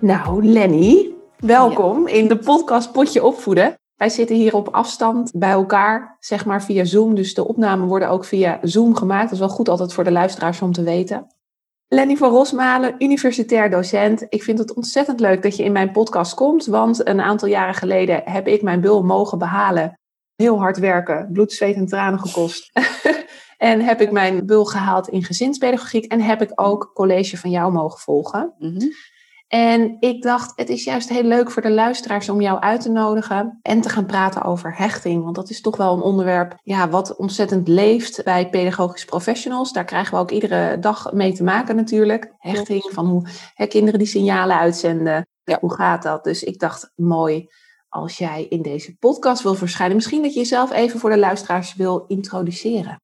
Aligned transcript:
Nou, 0.00 0.44
Lenny, 0.44 1.14
welkom 1.36 2.06
in 2.06 2.28
de 2.28 2.38
podcast 2.38 2.92
Potje 2.92 3.24
Opvoeden. 3.24 3.74
Wij 3.96 4.08
zitten 4.08 4.36
hier 4.36 4.54
op 4.54 4.68
afstand 4.68 5.32
bij 5.34 5.50
elkaar, 5.50 6.16
zeg 6.20 6.44
maar 6.44 6.62
via 6.62 6.84
Zoom. 6.84 7.14
Dus 7.14 7.34
de 7.34 7.48
opnamen 7.48 7.86
worden 7.88 8.08
ook 8.08 8.24
via 8.24 8.58
Zoom 8.62 8.94
gemaakt. 8.94 9.22
Dat 9.22 9.32
is 9.32 9.38
wel 9.38 9.48
goed 9.48 9.68
altijd 9.68 9.92
voor 9.92 10.04
de 10.04 10.10
luisteraars 10.10 10.62
om 10.62 10.72
te 10.72 10.82
weten. 10.82 11.26
Lenny 11.88 12.16
van 12.16 12.30
Rosmalen, 12.30 12.94
universitair 12.98 13.70
docent. 13.70 14.26
Ik 14.28 14.42
vind 14.42 14.58
het 14.58 14.74
ontzettend 14.74 15.20
leuk 15.20 15.42
dat 15.42 15.56
je 15.56 15.64
in 15.64 15.72
mijn 15.72 15.92
podcast 15.92 16.34
komt. 16.34 16.66
Want 16.66 17.08
een 17.08 17.20
aantal 17.20 17.48
jaren 17.48 17.74
geleden 17.74 18.22
heb 18.24 18.46
ik 18.46 18.62
mijn 18.62 18.80
bul 18.80 19.02
mogen 19.02 19.38
behalen. 19.38 19.98
Heel 20.36 20.58
hard 20.58 20.78
werken, 20.78 21.28
bloed, 21.32 21.52
zweet 21.52 21.76
en 21.76 21.86
tranen 21.86 22.20
gekost. 22.20 22.70
en 23.56 23.80
heb 23.80 24.00
ik 24.00 24.10
mijn 24.10 24.46
bul 24.46 24.64
gehaald 24.64 25.08
in 25.08 25.24
gezinspedagogiek. 25.24 26.04
En 26.04 26.20
heb 26.20 26.42
ik 26.42 26.52
ook 26.54 26.90
college 26.94 27.36
van 27.36 27.50
jou 27.50 27.72
mogen 27.72 27.98
volgen. 27.98 28.54
Mm 28.58 28.90
en 29.48 29.96
ik 30.00 30.22
dacht, 30.22 30.52
het 30.56 30.68
is 30.68 30.84
juist 30.84 31.08
heel 31.08 31.22
leuk 31.22 31.50
voor 31.50 31.62
de 31.62 31.70
luisteraars 31.70 32.28
om 32.28 32.40
jou 32.40 32.60
uit 32.60 32.80
te 32.80 32.90
nodigen 32.90 33.58
en 33.62 33.80
te 33.80 33.88
gaan 33.88 34.06
praten 34.06 34.42
over 34.42 34.76
hechting. 34.76 35.24
Want 35.24 35.36
dat 35.36 35.50
is 35.50 35.60
toch 35.60 35.76
wel 35.76 35.94
een 35.94 36.02
onderwerp 36.02 36.54
ja, 36.62 36.88
wat 36.88 37.16
ontzettend 37.16 37.68
leeft 37.68 38.24
bij 38.24 38.48
pedagogisch 38.48 39.04
professionals. 39.04 39.72
Daar 39.72 39.84
krijgen 39.84 40.14
we 40.14 40.20
ook 40.20 40.30
iedere 40.30 40.78
dag 40.78 41.12
mee 41.12 41.32
te 41.32 41.42
maken 41.42 41.76
natuurlijk. 41.76 42.32
Hechting, 42.38 42.90
van 42.92 43.06
hoe 43.06 43.28
hè, 43.54 43.66
kinderen 43.66 43.98
die 43.98 44.08
signalen 44.08 44.58
uitzenden. 44.58 45.26
Ja. 45.44 45.58
Hoe 45.60 45.74
gaat 45.74 46.02
dat? 46.02 46.24
Dus 46.24 46.42
ik 46.42 46.58
dacht, 46.58 46.92
mooi 46.94 47.48
als 47.88 48.18
jij 48.18 48.46
in 48.48 48.62
deze 48.62 48.96
podcast 48.96 49.42
wil 49.42 49.54
verschijnen. 49.54 49.96
Misschien 49.96 50.22
dat 50.22 50.32
je 50.32 50.38
jezelf 50.38 50.72
even 50.72 51.00
voor 51.00 51.10
de 51.10 51.18
luisteraars 51.18 51.74
wil 51.74 52.04
introduceren. 52.06 53.00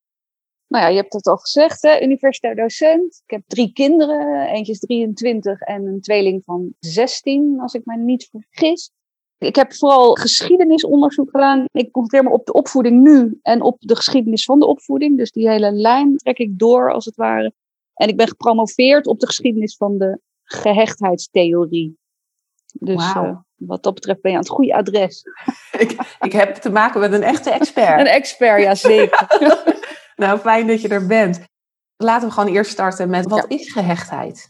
Nou 0.67 0.85
ja, 0.85 0.91
je 0.91 0.97
hebt 0.97 1.13
het 1.13 1.27
al 1.27 1.37
gezegd, 1.37 1.83
hè? 1.83 2.03
universitair 2.03 2.57
docent. 2.57 3.23
Ik 3.27 3.31
heb 3.31 3.43
drie 3.47 3.73
kinderen, 3.73 4.49
eentje 4.49 4.73
is 4.73 4.79
23 4.79 5.61
en 5.61 5.87
een 5.87 6.01
tweeling 6.01 6.45
van 6.45 6.75
16, 6.79 7.61
als 7.61 7.75
ik 7.75 7.85
me 7.85 7.97
niet 7.97 8.29
vergis. 8.31 8.91
Ik 9.39 9.57
heb 9.57 9.75
vooral 9.75 10.15
geschiedenisonderzoek 10.15 11.31
gedaan. 11.31 11.65
Ik 11.73 11.91
concentreer 11.91 12.23
me 12.23 12.31
op 12.31 12.47
de 12.47 12.53
opvoeding 12.53 13.03
nu 13.03 13.39
en 13.43 13.63
op 13.63 13.77
de 13.81 13.97
geschiedenis 13.97 14.45
van 14.45 14.59
de 14.59 14.67
opvoeding. 14.67 15.17
Dus 15.17 15.33
die 15.33 15.49
hele 15.49 15.73
lijn 15.73 16.17
trek 16.17 16.39
ik 16.39 16.59
door, 16.59 16.93
als 16.93 17.05
het 17.05 17.17
ware. 17.17 17.53
En 17.95 18.09
ik 18.09 18.17
ben 18.17 18.29
gepromoveerd 18.29 19.07
op 19.07 19.21
de 19.21 19.27
geschiedenis 19.27 19.77
van 19.77 19.99
de 19.99 20.21
gehechtheidstheorie. 20.43 21.99
Dus 22.73 23.15
uh, 23.15 23.37
wat 23.55 23.83
dat 23.83 23.95
betreft 23.95 24.21
ben 24.21 24.31
je 24.31 24.37
aan 24.37 24.43
het 24.43 24.53
goede 24.53 24.75
adres. 24.75 25.23
ik, 25.79 26.17
ik 26.21 26.33
heb 26.33 26.55
te 26.55 26.71
maken 26.71 27.01
met 27.01 27.13
een 27.13 27.23
echte 27.23 27.51
expert. 27.51 28.01
een 28.01 28.07
expert, 28.07 28.63
ja 28.63 28.75
zeker. 28.75 29.27
Nou, 30.17 30.39
fijn 30.39 30.67
dat 30.67 30.81
je 30.81 30.89
er 30.89 31.07
bent. 31.07 31.41
Laten 31.97 32.29
we 32.29 32.35
gewoon 32.35 32.55
eerst 32.55 32.71
starten 32.71 33.11
met 33.11 33.29
wat 33.29 33.45
is 33.49 33.73
gehechtheid? 33.73 34.49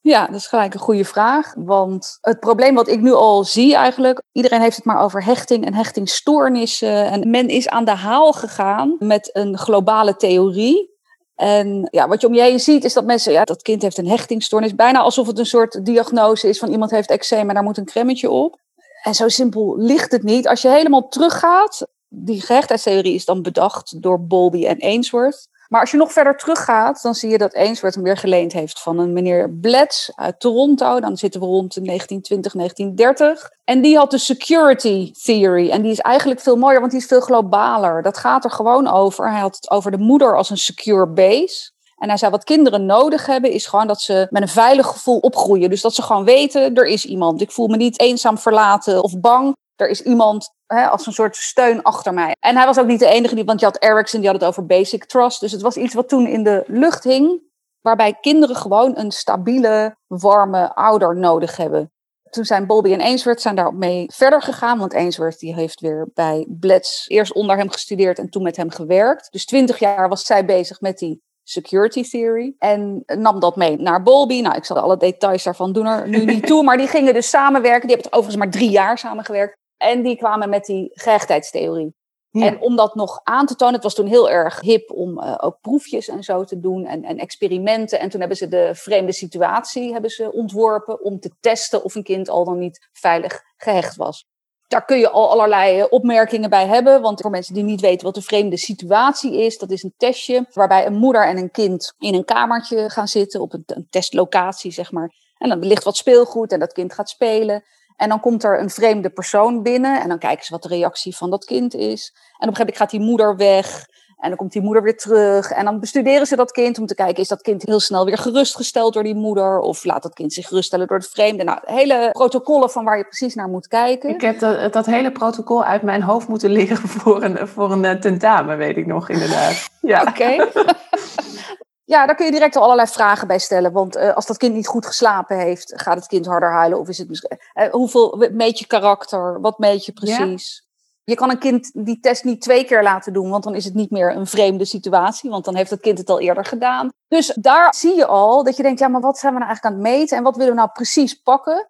Ja, 0.00 0.26
dat 0.26 0.34
is 0.34 0.46
gelijk 0.46 0.74
een 0.74 0.80
goede 0.80 1.04
vraag. 1.04 1.54
Want 1.56 2.18
het 2.20 2.40
probleem 2.40 2.74
wat 2.74 2.88
ik 2.88 3.00
nu 3.00 3.12
al 3.12 3.44
zie 3.44 3.74
eigenlijk, 3.74 4.22
iedereen 4.32 4.60
heeft 4.60 4.76
het 4.76 4.84
maar 4.84 5.02
over 5.02 5.24
hechting 5.24 5.66
en 5.66 5.74
hechtingstoornissen. 5.74 7.06
En 7.10 7.30
men 7.30 7.48
is 7.48 7.68
aan 7.68 7.84
de 7.84 7.90
haal 7.90 8.32
gegaan 8.32 8.96
met 8.98 9.30
een 9.32 9.58
globale 9.58 10.16
theorie. 10.16 10.90
En 11.34 11.88
ja, 11.90 12.08
wat 12.08 12.20
je 12.20 12.26
om 12.26 12.34
je 12.34 12.40
heen 12.40 12.60
ziet, 12.60 12.84
is 12.84 12.92
dat 12.92 13.04
mensen, 13.04 13.32
ja, 13.32 13.44
dat 13.44 13.62
kind 13.62 13.82
heeft 13.82 13.98
een 13.98 14.08
hechtingstoornis. 14.08 14.74
Bijna 14.74 14.98
alsof 14.98 15.26
het 15.26 15.38
een 15.38 15.46
soort 15.46 15.84
diagnose 15.84 16.48
is 16.48 16.58
van 16.58 16.70
iemand 16.70 16.90
heeft 16.90 17.10
eczeem 17.10 17.48
en 17.48 17.54
daar 17.54 17.64
moet 17.64 17.78
een 17.78 17.84
cremmetje 17.84 18.30
op. 18.30 18.60
En 19.02 19.14
zo 19.14 19.28
simpel 19.28 19.76
ligt 19.76 20.12
het 20.12 20.22
niet. 20.22 20.48
Als 20.48 20.62
je 20.62 20.68
helemaal 20.68 21.08
teruggaat 21.08 21.86
die 22.14 22.40
gehechtheidstheorie 22.40 23.14
is 23.14 23.24
dan 23.24 23.42
bedacht 23.42 24.02
door 24.02 24.26
Bowlby 24.26 24.66
en 24.66 24.80
Ainsworth. 24.80 25.50
Maar 25.68 25.80
als 25.80 25.90
je 25.90 25.96
nog 25.96 26.12
verder 26.12 26.36
teruggaat, 26.36 27.02
dan 27.02 27.14
zie 27.14 27.30
je 27.30 27.38
dat 27.38 27.54
Ainsworth 27.54 27.94
hem 27.94 28.04
weer 28.04 28.16
geleend 28.16 28.52
heeft 28.52 28.80
van 28.80 28.98
een 28.98 29.12
meneer 29.12 29.50
Bletz 29.50 30.10
uit 30.14 30.40
Toronto. 30.40 31.00
Dan 31.00 31.16
zitten 31.16 31.40
we 31.40 31.46
rond 31.46 31.74
1920, 31.86 32.52
1930. 32.52 33.50
En 33.64 33.80
die 33.80 33.96
had 33.96 34.10
de 34.10 34.18
security 34.18 35.12
theory. 35.12 35.70
En 35.70 35.82
die 35.82 35.90
is 35.90 35.98
eigenlijk 35.98 36.40
veel 36.40 36.56
mooier, 36.56 36.80
want 36.80 36.92
die 36.92 37.00
is 37.00 37.06
veel 37.06 37.20
globaler. 37.20 38.02
Dat 38.02 38.18
gaat 38.18 38.44
er 38.44 38.50
gewoon 38.50 38.88
over. 38.88 39.30
Hij 39.30 39.40
had 39.40 39.54
het 39.54 39.70
over 39.70 39.90
de 39.90 39.98
moeder 39.98 40.36
als 40.36 40.50
een 40.50 40.56
secure 40.56 41.08
base. 41.08 41.70
En 41.96 42.08
hij 42.08 42.16
zei, 42.16 42.30
wat 42.30 42.44
kinderen 42.44 42.86
nodig 42.86 43.26
hebben, 43.26 43.50
is 43.50 43.66
gewoon 43.66 43.86
dat 43.86 44.00
ze 44.00 44.26
met 44.30 44.42
een 44.42 44.48
veilig 44.48 44.86
gevoel 44.86 45.18
opgroeien. 45.18 45.70
Dus 45.70 45.82
dat 45.82 45.94
ze 45.94 46.02
gewoon 46.02 46.24
weten, 46.24 46.74
er 46.74 46.86
is 46.86 47.04
iemand. 47.04 47.40
Ik 47.40 47.50
voel 47.50 47.68
me 47.68 47.76
niet 47.76 48.00
eenzaam 48.00 48.38
verlaten 48.38 49.02
of 49.02 49.20
bang. 49.20 49.56
Er 49.76 49.88
is 49.88 50.02
iemand 50.02 50.50
hè, 50.74 50.88
als 50.88 51.06
een 51.06 51.12
soort 51.12 51.36
steun 51.36 51.82
achter 51.82 52.14
mij. 52.14 52.36
En 52.40 52.56
hij 52.56 52.66
was 52.66 52.78
ook 52.78 52.86
niet 52.86 52.98
de 52.98 53.06
enige, 53.06 53.34
die, 53.34 53.44
want 53.44 53.60
je 53.60 53.66
had 53.66 53.82
Ericsson, 53.82 54.20
die 54.20 54.28
had 54.30 54.40
het 54.40 54.48
over 54.48 54.66
basic 54.66 55.04
trust. 55.04 55.40
Dus 55.40 55.52
het 55.52 55.62
was 55.62 55.76
iets 55.76 55.94
wat 55.94 56.08
toen 56.08 56.26
in 56.26 56.42
de 56.42 56.64
lucht 56.66 57.04
hing, 57.04 57.40
waarbij 57.80 58.14
kinderen 58.20 58.56
gewoon 58.56 58.98
een 58.98 59.10
stabiele, 59.10 59.96
warme 60.06 60.74
ouder 60.74 61.16
nodig 61.16 61.56
hebben. 61.56 61.92
Toen 62.30 62.44
zijn 62.44 62.66
Bobby 62.66 62.92
en 62.92 63.00
Ainsworth 63.00 63.40
zijn 63.40 63.54
daarop 63.54 63.74
mee 63.74 64.06
verder 64.14 64.42
gegaan. 64.42 64.78
Want 64.78 64.94
Ainsworth 64.94 65.38
die 65.38 65.54
heeft 65.54 65.80
weer 65.80 66.10
bij 66.14 66.46
Blitz 66.48 67.08
eerst 67.08 67.32
onder 67.32 67.56
hem 67.56 67.70
gestudeerd 67.70 68.18
en 68.18 68.28
toen 68.28 68.42
met 68.42 68.56
hem 68.56 68.70
gewerkt. 68.70 69.32
Dus 69.32 69.44
twintig 69.44 69.78
jaar 69.78 70.08
was 70.08 70.24
zij 70.24 70.44
bezig 70.44 70.80
met 70.80 70.98
die 70.98 71.22
security 71.42 72.02
theory. 72.02 72.54
En 72.58 73.02
nam 73.06 73.40
dat 73.40 73.56
mee 73.56 73.76
naar 73.76 74.02
Bowlby. 74.02 74.40
Nou, 74.40 74.56
ik 74.56 74.64
zal 74.64 74.78
alle 74.78 74.96
details 74.96 75.42
daarvan 75.42 75.72
doen 75.72 75.86
er 75.86 76.08
nu 76.08 76.24
niet 76.24 76.46
toe. 76.46 76.62
Maar 76.72 76.76
die 76.76 76.86
gingen 76.86 77.14
dus 77.14 77.28
samenwerken. 77.30 77.88
Die 77.88 77.96
hebben 77.96 78.10
het 78.10 78.18
overigens 78.18 78.44
maar 78.44 78.52
drie 78.52 78.70
jaar 78.70 78.98
samengewerkt. 78.98 79.56
En 79.82 80.02
die 80.02 80.16
kwamen 80.16 80.48
met 80.48 80.64
die 80.64 80.90
gehechtheidstheorie. 80.92 81.94
En 82.30 82.60
om 82.60 82.76
dat 82.76 82.94
nog 82.94 83.20
aan 83.22 83.46
te 83.46 83.56
tonen, 83.56 83.74
het 83.74 83.82
was 83.82 83.94
toen 83.94 84.06
heel 84.06 84.30
erg 84.30 84.60
hip 84.60 84.90
om 84.90 85.18
uh, 85.18 85.34
ook 85.40 85.60
proefjes 85.60 86.08
en 86.08 86.22
zo 86.22 86.44
te 86.44 86.60
doen 86.60 86.86
en, 86.86 87.04
en, 87.04 87.18
experimenten. 87.18 88.00
En 88.00 88.08
toen 88.08 88.20
hebben 88.20 88.38
ze 88.38 88.48
de 88.48 88.70
vreemde 88.74 89.12
situatie 89.12 89.92
hebben 89.92 90.10
ze 90.10 90.32
ontworpen 90.32 91.04
om 91.04 91.20
te 91.20 91.30
testen 91.40 91.84
of 91.84 91.94
een 91.94 92.02
kind 92.02 92.28
al 92.28 92.44
dan 92.44 92.58
niet 92.58 92.88
veilig 92.92 93.42
gehecht 93.56 93.96
was. 93.96 94.26
Daar 94.68 94.84
kun 94.84 94.98
je 94.98 95.10
al 95.10 95.30
allerlei 95.30 95.80
eh, 95.80 95.86
opmerkingen 95.90 96.50
bij 96.50 96.66
hebben, 96.66 97.00
want 97.00 97.20
voor 97.20 97.30
mensen 97.30 97.54
die 97.54 97.62
niet 97.62 97.80
weten 97.80 98.06
wat 98.06 98.14
de 98.14 98.22
vreemde 98.22 98.58
situatie 98.58 99.36
is, 99.36 99.58
dat 99.58 99.70
is 99.70 99.82
een 99.82 99.94
testje 99.96 100.46
waarbij 100.52 100.86
een 100.86 100.96
moeder 100.96 101.26
en 101.26 101.36
een 101.36 101.50
kind 101.50 101.94
in 101.98 102.14
een 102.14 102.24
kamertje 102.24 102.90
gaan 102.90 103.08
zitten 103.08 103.40
op 103.40 103.52
een, 103.52 103.62
een 103.66 103.86
testlocatie, 103.90 104.70
zeg 104.70 104.92
maar. 104.92 105.12
En 105.38 105.48
dan 105.48 105.58
ligt 105.58 105.84
wat 105.84 105.96
speelgoed 105.96 106.52
en 106.52 106.58
dat 106.58 106.72
kind 106.72 106.92
gaat 106.92 107.08
spelen. 107.08 107.64
En 107.96 108.08
dan 108.08 108.20
komt 108.20 108.44
er 108.44 108.60
een 108.60 108.70
vreemde 108.70 109.10
persoon 109.10 109.62
binnen 109.62 110.02
en 110.02 110.08
dan 110.08 110.18
kijken 110.18 110.44
ze 110.44 110.52
wat 110.52 110.62
de 110.62 110.68
reactie 110.68 111.16
van 111.16 111.30
dat 111.30 111.44
kind 111.44 111.74
is. 111.74 112.12
En 112.12 112.48
op 112.48 112.56
een 112.56 112.56
gegeven 112.56 112.58
moment 112.58 112.76
gaat 112.76 112.90
die 112.90 113.00
moeder 113.00 113.36
weg 113.36 113.86
en 114.22 114.28
dan 114.28 114.36
komt 114.36 114.52
die 114.52 114.62
moeder 114.62 114.82
weer 114.82 114.96
terug. 114.96 115.50
En 115.50 115.64
dan 115.64 115.80
bestuderen 115.80 116.26
ze 116.26 116.36
dat 116.36 116.52
kind 116.52 116.78
om 116.78 116.86
te 116.86 116.94
kijken, 116.94 117.22
is 117.22 117.28
dat 117.28 117.42
kind 117.42 117.62
heel 117.62 117.80
snel 117.80 118.04
weer 118.04 118.18
gerustgesteld 118.18 118.94
door 118.94 119.02
die 119.02 119.14
moeder? 119.14 119.58
Of 119.58 119.84
laat 119.84 120.02
dat 120.02 120.14
kind 120.14 120.32
zich 120.32 120.48
geruststellen 120.48 120.86
door 120.86 120.98
de 120.98 121.08
vreemde? 121.10 121.44
Nou, 121.44 121.58
hele 121.64 122.08
protocollen 122.12 122.70
van 122.70 122.84
waar 122.84 122.96
je 122.96 123.04
precies 123.04 123.34
naar 123.34 123.48
moet 123.48 123.68
kijken. 123.68 124.10
Ik 124.10 124.20
heb 124.20 124.38
dat, 124.38 124.72
dat 124.72 124.86
hele 124.86 125.12
protocol 125.12 125.64
uit 125.64 125.82
mijn 125.82 126.02
hoofd 126.02 126.28
moeten 126.28 126.50
liggen 126.50 126.76
voor 126.98 127.22
een, 127.22 127.48
voor 127.48 127.72
een 127.72 127.84
eh, 127.84 128.00
tentamen, 128.00 128.56
weet 128.56 128.76
ik 128.76 128.86
nog 128.86 129.08
inderdaad. 129.08 129.70
Ja. 129.80 130.02
Oké. 130.02 130.36
Ja, 131.92 132.06
daar 132.06 132.14
kun 132.14 132.26
je 132.26 132.32
direct 132.32 132.56
al 132.56 132.62
allerlei 132.62 132.88
vragen 132.88 133.26
bij 133.26 133.38
stellen. 133.38 133.72
Want 133.72 133.96
uh, 133.96 134.14
als 134.14 134.26
dat 134.26 134.36
kind 134.36 134.54
niet 134.54 134.66
goed 134.66 134.86
geslapen 134.86 135.38
heeft, 135.38 135.72
gaat 135.76 135.96
het 135.96 136.06
kind 136.06 136.26
harder 136.26 136.52
huilen? 136.52 136.78
Of 136.78 136.88
is 136.88 136.98
het 136.98 137.08
misschien. 137.08 137.38
Uh, 137.54 137.70
hoeveel 137.70 138.28
meet 138.32 138.58
je 138.58 138.66
karakter? 138.66 139.40
Wat 139.40 139.58
meet 139.58 139.84
je 139.84 139.92
precies? 139.92 140.66
Je 141.04 141.14
kan 141.14 141.30
een 141.30 141.38
kind 141.38 141.70
die 141.84 142.00
test 142.00 142.24
niet 142.24 142.40
twee 142.40 142.64
keer 142.64 142.82
laten 142.82 143.12
doen, 143.12 143.30
want 143.30 143.44
dan 143.44 143.54
is 143.54 143.64
het 143.64 143.74
niet 143.74 143.90
meer 143.90 144.16
een 144.16 144.26
vreemde 144.26 144.64
situatie, 144.64 145.30
want 145.30 145.44
dan 145.44 145.54
heeft 145.54 145.70
het 145.70 145.80
kind 145.80 145.98
het 145.98 146.10
al 146.10 146.20
eerder 146.20 146.44
gedaan. 146.44 146.88
Dus 147.08 147.26
daar 147.26 147.74
zie 147.74 147.96
je 147.96 148.06
al 148.06 148.44
dat 148.44 148.56
je 148.56 148.62
denkt, 148.62 148.78
ja, 148.78 148.88
maar 148.88 149.00
wat 149.00 149.18
zijn 149.18 149.32
we 149.32 149.38
nou 149.38 149.50
eigenlijk 149.50 149.76
aan 149.76 149.84
het 149.84 149.92
meten 149.98 150.16
en 150.16 150.22
wat 150.22 150.36
willen 150.36 150.52
we 150.52 150.58
nou 150.58 150.70
precies 150.72 151.14
pakken? 151.14 151.68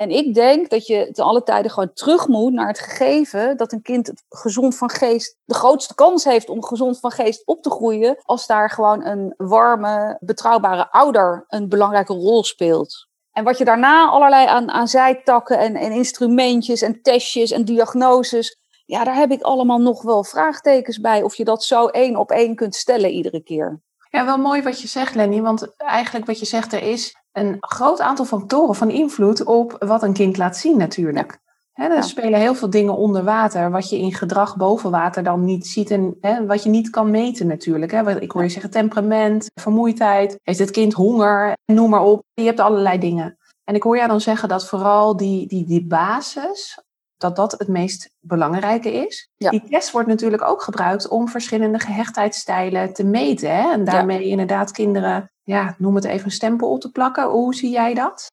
En 0.00 0.10
ik 0.10 0.34
denk 0.34 0.70
dat 0.70 0.86
je 0.86 1.08
te 1.12 1.22
alle 1.22 1.42
tijden 1.42 1.70
gewoon 1.70 1.92
terug 1.92 2.28
moet 2.28 2.52
naar 2.52 2.66
het 2.66 2.78
gegeven 2.78 3.56
dat 3.56 3.72
een 3.72 3.82
kind 3.82 4.12
gezond 4.28 4.76
van 4.76 4.90
geest 4.90 5.36
de 5.44 5.54
grootste 5.54 5.94
kans 5.94 6.24
heeft 6.24 6.48
om 6.48 6.64
gezond 6.64 7.00
van 7.00 7.10
geest 7.10 7.46
op 7.46 7.62
te 7.62 7.70
groeien 7.70 8.16
als 8.22 8.46
daar 8.46 8.70
gewoon 8.70 9.04
een 9.04 9.34
warme, 9.36 10.16
betrouwbare 10.20 10.90
ouder 10.90 11.44
een 11.48 11.68
belangrijke 11.68 12.12
rol 12.12 12.44
speelt. 12.44 13.08
En 13.32 13.44
wat 13.44 13.58
je 13.58 13.64
daarna 13.64 14.08
allerlei 14.08 14.46
aan, 14.46 14.70
aan 14.70 14.88
zijtakken 14.88 15.58
en, 15.58 15.76
en 15.76 15.92
instrumentjes 15.92 16.82
en 16.82 17.02
testjes 17.02 17.50
en 17.50 17.64
diagnoses, 17.64 18.58
ja, 18.84 19.04
daar 19.04 19.16
heb 19.16 19.30
ik 19.30 19.42
allemaal 19.42 19.80
nog 19.80 20.02
wel 20.02 20.24
vraagtekens 20.24 21.00
bij 21.00 21.22
of 21.22 21.34
je 21.34 21.44
dat 21.44 21.64
zo 21.64 21.86
één 21.86 22.16
op 22.16 22.30
één 22.30 22.54
kunt 22.54 22.74
stellen 22.74 23.10
iedere 23.10 23.42
keer. 23.42 23.80
Ja, 24.10 24.24
wel 24.24 24.38
mooi 24.38 24.62
wat 24.62 24.80
je 24.80 24.88
zegt, 24.88 25.14
Lenny. 25.14 25.40
Want 25.40 25.74
eigenlijk 25.76 26.26
wat 26.26 26.38
je 26.38 26.46
zegt, 26.46 26.72
er 26.72 26.82
is 26.82 27.19
een 27.32 27.56
groot 27.60 28.00
aantal 28.00 28.24
factoren 28.24 28.74
van 28.74 28.90
invloed 28.90 29.44
op 29.44 29.76
wat 29.78 30.02
een 30.02 30.12
kind 30.12 30.36
laat 30.36 30.56
zien 30.56 30.76
natuurlijk. 30.76 31.38
He, 31.72 31.88
er 31.88 32.02
spelen 32.02 32.40
heel 32.40 32.54
veel 32.54 32.70
dingen 32.70 32.96
onder 32.96 33.24
water, 33.24 33.70
wat 33.70 33.90
je 33.90 33.98
in 33.98 34.14
gedrag 34.14 34.56
boven 34.56 34.90
water 34.90 35.22
dan 35.22 35.44
niet 35.44 35.66
ziet 35.66 35.90
en 36.20 36.46
wat 36.46 36.62
je 36.62 36.70
niet 36.70 36.90
kan 36.90 37.10
meten 37.10 37.46
natuurlijk. 37.46 37.92
Ik 38.20 38.30
hoor 38.30 38.42
je 38.42 38.48
zeggen 38.48 38.70
temperament, 38.70 39.50
vermoeidheid, 39.54 40.38
heeft 40.42 40.58
het 40.58 40.70
kind 40.70 40.92
honger, 40.92 41.56
noem 41.64 41.90
maar 41.90 42.02
op. 42.02 42.22
Je 42.34 42.42
hebt 42.42 42.60
allerlei 42.60 42.98
dingen. 42.98 43.38
En 43.64 43.74
ik 43.74 43.82
hoor 43.82 43.96
jou 43.96 44.08
dan 44.08 44.20
zeggen 44.20 44.48
dat 44.48 44.66
vooral 44.66 45.16
die, 45.16 45.46
die, 45.46 45.64
die 45.64 45.86
basis, 45.86 46.78
dat 47.16 47.36
dat 47.36 47.52
het 47.52 47.68
meest 47.68 48.10
belangrijke 48.20 48.92
is. 48.92 49.30
Die 49.36 49.62
test 49.68 49.90
wordt 49.90 50.08
natuurlijk 50.08 50.42
ook 50.42 50.62
gebruikt 50.62 51.08
om 51.08 51.28
verschillende 51.28 51.78
gehechtheidsstijlen 51.78 52.92
te 52.92 53.04
meten. 53.04 53.56
Hè? 53.56 53.72
En 53.72 53.84
daarmee 53.84 54.24
inderdaad 54.24 54.70
kinderen, 54.70 55.30
ja, 55.50 55.74
noem 55.78 55.94
het 55.94 56.04
even 56.04 56.24
een 56.24 56.30
stempel 56.30 56.70
op 56.70 56.80
te 56.80 56.90
plakken. 56.90 57.28
Hoe 57.28 57.54
zie 57.54 57.70
jij 57.70 57.94
dat? 57.94 58.26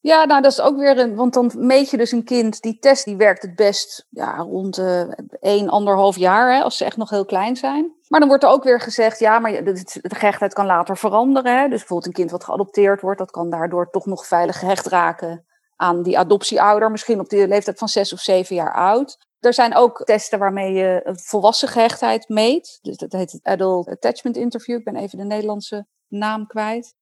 Ja, 0.00 0.24
nou 0.24 0.42
dat 0.42 0.52
is 0.52 0.60
ook 0.60 0.76
weer 0.76 0.98
een, 0.98 1.14
want 1.14 1.34
dan 1.34 1.52
meet 1.56 1.90
je 1.90 1.96
dus 1.96 2.12
een 2.12 2.24
kind, 2.24 2.60
die 2.60 2.78
test 2.78 3.04
die 3.04 3.16
werkt 3.16 3.42
het 3.42 3.54
best 3.54 4.06
ja, 4.10 4.36
rond 4.36 4.78
uh, 4.78 5.10
1, 5.40 5.68
anderhalf 5.68 6.16
jaar, 6.16 6.54
hè, 6.54 6.62
als 6.62 6.76
ze 6.76 6.84
echt 6.84 6.96
nog 6.96 7.10
heel 7.10 7.24
klein 7.24 7.56
zijn. 7.56 7.92
Maar 8.08 8.20
dan 8.20 8.28
wordt 8.28 8.44
er 8.44 8.50
ook 8.50 8.64
weer 8.64 8.80
gezegd, 8.80 9.18
ja, 9.18 9.38
maar 9.38 9.64
de, 9.64 10.00
de 10.02 10.14
gehechtheid 10.14 10.52
kan 10.52 10.66
later 10.66 10.96
veranderen. 10.96 11.58
Hè. 11.58 11.68
Dus 11.68 11.78
bijvoorbeeld 11.78 12.06
een 12.06 12.12
kind 12.12 12.30
wat 12.30 12.44
geadopteerd 12.44 13.00
wordt, 13.00 13.18
dat 13.18 13.30
kan 13.30 13.50
daardoor 13.50 13.90
toch 13.90 14.06
nog 14.06 14.26
veilig 14.26 14.58
gehecht 14.58 14.86
raken 14.86 15.44
aan 15.76 16.02
die 16.02 16.18
adoptieouder, 16.18 16.90
misschien 16.90 17.20
op 17.20 17.28
de 17.28 17.48
leeftijd 17.48 17.78
van 17.78 17.88
zes 17.88 18.12
of 18.12 18.20
zeven 18.20 18.56
jaar 18.56 18.74
oud. 18.74 19.18
Er 19.38 19.54
zijn 19.54 19.74
ook 19.74 20.04
testen 20.04 20.38
waarmee 20.38 20.72
je 20.72 21.00
volwassen 21.04 21.68
gehechtheid 21.68 22.28
meet. 22.28 22.78
Dus 22.82 22.96
dat 22.96 23.12
heet 23.12 23.32
het 23.32 23.42
Adult 23.42 23.88
Attachment 23.88 24.36
Interview. 24.36 24.78
Ik 24.78 24.84
ben 24.84 24.96
even 24.96 25.18
de 25.18 25.24
Nederlandse 25.24 25.86
naam 26.12 26.46
kwijt. 26.46 26.94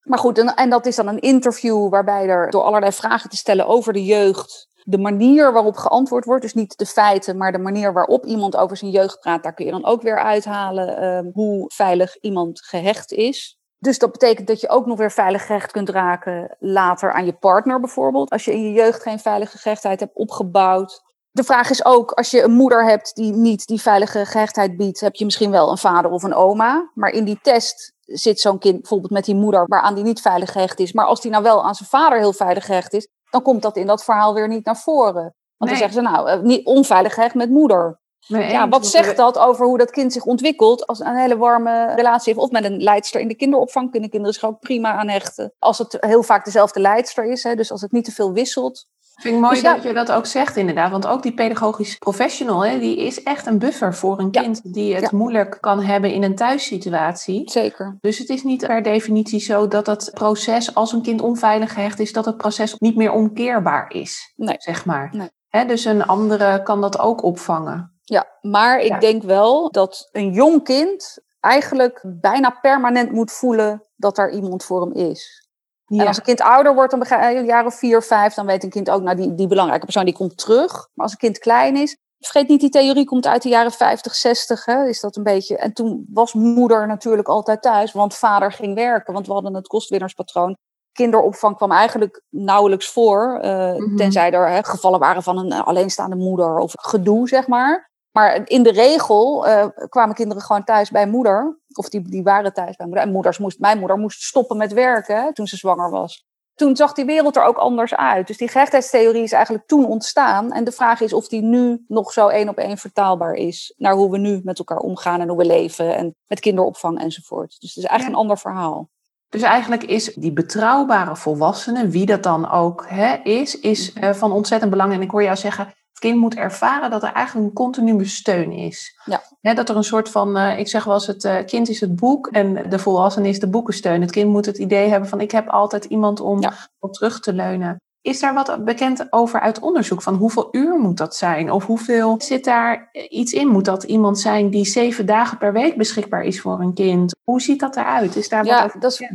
Maar 0.00 0.18
goed, 0.18 0.38
en, 0.38 0.54
en 0.54 0.70
dat 0.70 0.86
is 0.86 0.96
dan 0.96 1.06
een 1.06 1.20
interview 1.20 1.88
waarbij 1.88 2.28
er 2.28 2.50
door 2.50 2.62
allerlei 2.62 2.92
vragen 2.92 3.30
te 3.30 3.36
stellen 3.36 3.66
over 3.66 3.92
de 3.92 4.04
jeugd, 4.04 4.68
de 4.84 4.98
manier 4.98 5.52
waarop 5.52 5.76
geantwoord 5.76 6.24
wordt, 6.24 6.42
dus 6.42 6.54
niet 6.54 6.78
de 6.78 6.86
feiten, 6.86 7.36
maar 7.36 7.52
de 7.52 7.58
manier 7.58 7.92
waarop 7.92 8.26
iemand 8.26 8.56
over 8.56 8.76
zijn 8.76 8.90
jeugd 8.90 9.20
praat, 9.20 9.42
daar 9.42 9.54
kun 9.54 9.64
je 9.64 9.70
dan 9.70 9.84
ook 9.84 10.02
weer 10.02 10.18
uithalen 10.18 10.96
ehm, 10.96 11.30
hoe 11.32 11.64
veilig 11.74 12.16
iemand 12.20 12.62
gehecht 12.64 13.12
is. 13.12 13.58
Dus 13.78 13.98
dat 13.98 14.12
betekent 14.12 14.46
dat 14.46 14.60
je 14.60 14.68
ook 14.68 14.86
nog 14.86 14.98
weer 14.98 15.12
veilig 15.12 15.46
gehecht 15.46 15.72
kunt 15.72 15.88
raken 15.88 16.56
later 16.58 17.12
aan 17.12 17.24
je 17.24 17.32
partner 17.32 17.80
bijvoorbeeld. 17.80 18.30
Als 18.30 18.44
je 18.44 18.52
in 18.52 18.62
je 18.62 18.72
jeugd 18.72 19.02
geen 19.02 19.18
veilige 19.18 19.58
gehechtheid 19.58 20.00
hebt 20.00 20.16
opgebouwd. 20.16 21.02
De 21.30 21.44
vraag 21.44 21.70
is 21.70 21.84
ook, 21.84 22.10
als 22.10 22.30
je 22.30 22.42
een 22.42 22.52
moeder 22.52 22.84
hebt 22.84 23.14
die 23.14 23.32
niet 23.32 23.66
die 23.66 23.80
veilige 23.80 24.26
gehechtheid 24.26 24.76
biedt, 24.76 25.00
heb 25.00 25.14
je 25.14 25.24
misschien 25.24 25.50
wel 25.50 25.70
een 25.70 25.78
vader 25.78 26.10
of 26.10 26.22
een 26.22 26.34
oma. 26.34 26.90
Maar 26.94 27.10
in 27.10 27.24
die 27.24 27.38
test 27.42 27.92
zit 28.12 28.40
zo'n 28.40 28.58
kind 28.58 28.80
bijvoorbeeld 28.80 29.12
met 29.12 29.24
die 29.24 29.34
moeder 29.34 29.64
waaraan 29.66 29.94
die 29.94 30.04
niet 30.04 30.20
veilig 30.20 30.52
gehecht 30.52 30.78
is. 30.78 30.92
Maar 30.92 31.04
als 31.04 31.20
die 31.20 31.30
nou 31.30 31.42
wel 31.42 31.64
aan 31.64 31.74
zijn 31.74 31.88
vader 31.88 32.18
heel 32.18 32.32
veilig 32.32 32.64
gehecht 32.64 32.92
is, 32.92 33.08
dan 33.30 33.42
komt 33.42 33.62
dat 33.62 33.76
in 33.76 33.86
dat 33.86 34.04
verhaal 34.04 34.34
weer 34.34 34.48
niet 34.48 34.64
naar 34.64 34.76
voren. 34.76 35.34
Want 35.56 35.70
dan 35.70 35.76
zeggen 35.76 35.92
ze 35.92 36.00
nou, 36.00 36.28
eh, 36.28 36.40
niet 36.40 36.66
onveilig 36.66 37.14
gehecht 37.14 37.34
met 37.34 37.50
moeder. 37.50 37.98
ja, 38.26 38.68
wat 38.68 38.86
zegt 38.86 39.16
dat 39.16 39.38
over 39.38 39.66
hoe 39.66 39.78
dat 39.78 39.90
kind 39.90 40.12
zich 40.12 40.24
ontwikkelt 40.24 40.86
als 40.86 41.00
een 41.00 41.16
hele 41.16 41.36
warme 41.36 41.94
relatie 41.94 42.32
heeft? 42.32 42.44
Of 42.44 42.50
met 42.50 42.64
een 42.64 42.82
leidster 42.82 43.20
in 43.20 43.28
de 43.28 43.34
kinderopvang 43.34 43.90
kunnen 43.90 44.10
kinderen 44.10 44.34
zich 44.34 44.44
ook 44.44 44.60
prima 44.60 44.92
aan 44.92 45.08
hechten. 45.08 45.52
Als 45.58 45.78
het 45.78 45.96
heel 46.00 46.22
vaak 46.22 46.44
dezelfde 46.44 46.80
leidster 46.80 47.24
is, 47.24 47.42
hè, 47.42 47.54
dus 47.54 47.70
als 47.70 47.80
het 47.80 47.92
niet 47.92 48.04
te 48.04 48.12
veel 48.12 48.32
wisselt. 48.32 48.86
Vind 49.20 49.34
ik 49.34 49.40
mooi 49.40 49.54
dus 49.54 49.62
dat 49.62 49.82
je 49.82 49.92
dat 49.92 50.12
ook 50.12 50.26
zegt 50.26 50.56
inderdaad. 50.56 50.90
Want 50.90 51.06
ook 51.06 51.22
die 51.22 51.34
pedagogisch 51.34 51.96
professional, 51.96 52.64
hè, 52.64 52.78
die 52.78 52.96
is 52.96 53.22
echt 53.22 53.46
een 53.46 53.58
buffer 53.58 53.94
voor 53.94 54.18
een 54.18 54.30
kind 54.30 54.74
die 54.74 54.94
het 54.94 55.12
moeilijk 55.12 55.58
kan 55.60 55.82
hebben 55.82 56.12
in 56.12 56.22
een 56.22 56.34
thuissituatie. 56.34 57.50
Zeker. 57.50 57.98
Dus 58.00 58.18
het 58.18 58.28
is 58.28 58.42
niet 58.42 58.66
per 58.66 58.82
definitie 58.82 59.40
zo 59.40 59.68
dat 59.68 59.86
het 59.86 60.10
proces, 60.14 60.74
als 60.74 60.92
een 60.92 61.02
kind 61.02 61.20
onveilig 61.20 61.72
gehecht 61.72 61.98
is, 61.98 62.12
dat 62.12 62.24
het 62.24 62.36
proces 62.36 62.74
niet 62.78 62.96
meer 62.96 63.12
omkeerbaar 63.12 63.92
is. 63.92 64.32
Nee. 64.36 64.56
Zeg 64.58 64.84
maar. 64.84 65.08
Nee. 65.12 65.28
Hè, 65.48 65.64
dus 65.64 65.84
een 65.84 66.06
andere 66.06 66.62
kan 66.62 66.80
dat 66.80 66.98
ook 66.98 67.22
opvangen. 67.22 67.98
Ja, 68.02 68.26
maar 68.40 68.80
ik 68.80 69.00
denk 69.00 69.22
wel 69.22 69.70
dat 69.70 70.08
een 70.12 70.32
jong 70.32 70.64
kind 70.64 71.18
eigenlijk 71.40 72.04
bijna 72.20 72.50
permanent 72.50 73.12
moet 73.12 73.32
voelen 73.32 73.84
dat 73.96 74.18
er 74.18 74.30
iemand 74.30 74.64
voor 74.64 74.80
hem 74.80 74.92
is. 74.92 75.49
En 75.98 76.06
als 76.06 76.16
een 76.16 76.22
kind 76.22 76.40
ouder 76.40 76.74
wordt, 76.74 76.90
dan 76.90 77.20
een 77.20 77.44
jaar 77.44 77.66
of 77.66 77.74
vier, 77.74 78.02
vijf, 78.02 78.34
dan 78.34 78.46
weet 78.46 78.64
een 78.64 78.70
kind 78.70 78.90
ook, 78.90 79.02
nou 79.02 79.16
die, 79.16 79.34
die 79.34 79.46
belangrijke 79.46 79.84
persoon 79.84 80.04
die 80.04 80.14
komt 80.14 80.36
terug. 80.36 80.72
Maar 80.72 81.04
als 81.04 81.12
een 81.12 81.18
kind 81.18 81.38
klein 81.38 81.76
is, 81.76 81.96
vergeet 82.18 82.48
niet, 82.48 82.60
die 82.60 82.70
theorie 82.70 83.04
komt 83.04 83.26
uit 83.26 83.42
de 83.42 83.48
jaren 83.48 83.72
50, 83.72 84.14
60, 84.14 84.64
hè, 84.64 84.86
is 84.86 85.00
dat 85.00 85.16
een 85.16 85.22
beetje. 85.22 85.56
En 85.56 85.72
toen 85.72 86.06
was 86.12 86.32
moeder 86.32 86.86
natuurlijk 86.86 87.28
altijd 87.28 87.62
thuis, 87.62 87.92
want 87.92 88.14
vader 88.14 88.52
ging 88.52 88.74
werken, 88.74 89.12
want 89.12 89.26
we 89.26 89.32
hadden 89.32 89.54
het 89.54 89.66
kostwinnerspatroon. 89.66 90.56
Kinderopvang 90.92 91.56
kwam 91.56 91.72
eigenlijk 91.72 92.22
nauwelijks 92.28 92.88
voor, 92.88 93.40
uh, 93.44 93.96
tenzij 93.96 94.30
er 94.30 94.48
hè, 94.48 94.62
gevallen 94.64 95.00
waren 95.00 95.22
van 95.22 95.38
een 95.38 95.52
alleenstaande 95.52 96.16
moeder 96.16 96.58
of 96.58 96.72
gedoe, 96.76 97.28
zeg 97.28 97.46
maar. 97.46 97.89
Maar 98.10 98.48
in 98.48 98.62
de 98.62 98.72
regel 98.72 99.48
uh, 99.48 99.66
kwamen 99.88 100.14
kinderen 100.14 100.42
gewoon 100.42 100.64
thuis 100.64 100.90
bij 100.90 101.06
moeder. 101.06 101.58
Of 101.72 101.88
die, 101.88 102.02
die 102.08 102.22
waren 102.22 102.52
thuis 102.52 102.76
bij 102.76 102.86
moeder. 102.86 103.04
En 103.04 103.12
moeders 103.12 103.38
moest, 103.38 103.58
mijn 103.58 103.78
moeder 103.78 103.98
moest 103.98 104.22
stoppen 104.22 104.56
met 104.56 104.72
werken 104.72 105.34
toen 105.34 105.46
ze 105.46 105.56
zwanger 105.56 105.90
was. 105.90 106.28
Toen 106.54 106.76
zag 106.76 106.92
die 106.92 107.04
wereld 107.04 107.36
er 107.36 107.44
ook 107.44 107.56
anders 107.56 107.94
uit. 107.94 108.26
Dus 108.26 108.36
die 108.36 108.48
gehechtheidstheorie 108.48 109.22
is 109.22 109.32
eigenlijk 109.32 109.66
toen 109.66 109.86
ontstaan. 109.86 110.52
En 110.52 110.64
de 110.64 110.72
vraag 110.72 111.00
is 111.00 111.12
of 111.12 111.28
die 111.28 111.42
nu 111.42 111.84
nog 111.88 112.12
zo 112.12 112.28
één 112.28 112.48
op 112.48 112.56
één 112.56 112.78
vertaalbaar 112.78 113.34
is. 113.34 113.74
Naar 113.76 113.94
hoe 113.94 114.10
we 114.10 114.18
nu 114.18 114.40
met 114.44 114.58
elkaar 114.58 114.78
omgaan 114.78 115.20
en 115.20 115.28
hoe 115.28 115.38
we 115.38 115.44
leven. 115.44 115.96
En 115.96 116.14
met 116.26 116.40
kinderopvang 116.40 117.00
enzovoort. 117.00 117.56
Dus 117.60 117.74
het 117.74 117.84
is 117.84 117.90
eigenlijk 117.90 118.18
een 118.18 118.22
ander 118.22 118.38
verhaal. 118.38 118.88
Dus 119.28 119.42
eigenlijk 119.42 119.84
is 119.84 120.14
die 120.14 120.32
betrouwbare 120.32 121.16
volwassene, 121.16 121.88
wie 121.88 122.06
dat 122.06 122.22
dan 122.22 122.50
ook 122.50 122.84
hè, 122.88 123.14
is, 123.22 123.60
is 123.60 123.94
uh, 123.94 124.12
van 124.12 124.32
ontzettend 124.32 124.70
belang. 124.70 124.92
En 124.92 125.02
ik 125.02 125.10
hoor 125.10 125.22
jou 125.22 125.36
zeggen, 125.36 125.72
kind 126.00 126.18
moet 126.18 126.34
ervaren 126.34 126.90
dat 126.90 127.02
er 127.02 127.12
eigenlijk 127.12 127.46
een 127.46 127.54
continue 127.54 128.04
steun 128.04 128.52
is. 128.52 129.00
Ja. 129.40 129.54
dat 129.54 129.68
er 129.68 129.76
een 129.76 129.84
soort 129.84 130.08
van, 130.08 130.36
uh, 130.36 130.58
ik 130.58 130.68
zeg 130.68 130.84
wel 130.84 130.94
eens, 130.94 131.06
het 131.06 131.24
uh, 131.24 131.36
kind 131.46 131.68
is 131.68 131.80
het 131.80 131.96
boek 131.96 132.26
en 132.26 132.68
de 132.68 132.78
volwassene 132.78 133.28
is 133.28 133.40
de 133.40 133.48
boekensteun. 133.48 134.00
Het 134.00 134.10
kind 134.10 134.30
moet 134.30 134.46
het 134.46 134.58
idee 134.58 134.88
hebben 134.88 135.08
van 135.08 135.20
ik 135.20 135.30
heb 135.30 135.48
altijd 135.48 135.84
iemand 135.84 136.20
om 136.20 136.42
op 136.78 136.92
terug 136.92 137.20
te 137.20 137.32
leunen. 137.32 137.76
Is 138.02 138.20
daar 138.20 138.34
wat 138.34 138.64
bekend 138.64 139.12
over 139.12 139.40
uit 139.40 139.60
onderzoek? 139.60 140.02
Van 140.02 140.14
hoeveel 140.14 140.48
uur 140.50 140.78
moet 140.78 140.96
dat 140.96 141.16
zijn? 141.16 141.50
Of 141.50 141.66
hoeveel 141.66 142.14
zit 142.18 142.44
daar 142.44 142.88
iets 143.08 143.32
in? 143.32 143.48
Moet 143.48 143.64
dat 143.64 143.82
iemand 143.82 144.18
zijn 144.18 144.50
die 144.50 144.64
zeven 144.64 145.06
dagen 145.06 145.38
per 145.38 145.52
week 145.52 145.76
beschikbaar 145.76 146.22
is 146.22 146.40
voor 146.40 146.60
een 146.60 146.74
kind? 146.74 147.14
Hoe 147.24 147.40
ziet 147.40 147.60
dat 147.60 147.76
eruit? 147.76 148.16
Is 148.16 148.28
daar 148.28 148.44
ja, 148.44 148.56
wat 148.56 148.64
over 148.64 148.80
dat 148.80 148.92
is, 148.92 149.10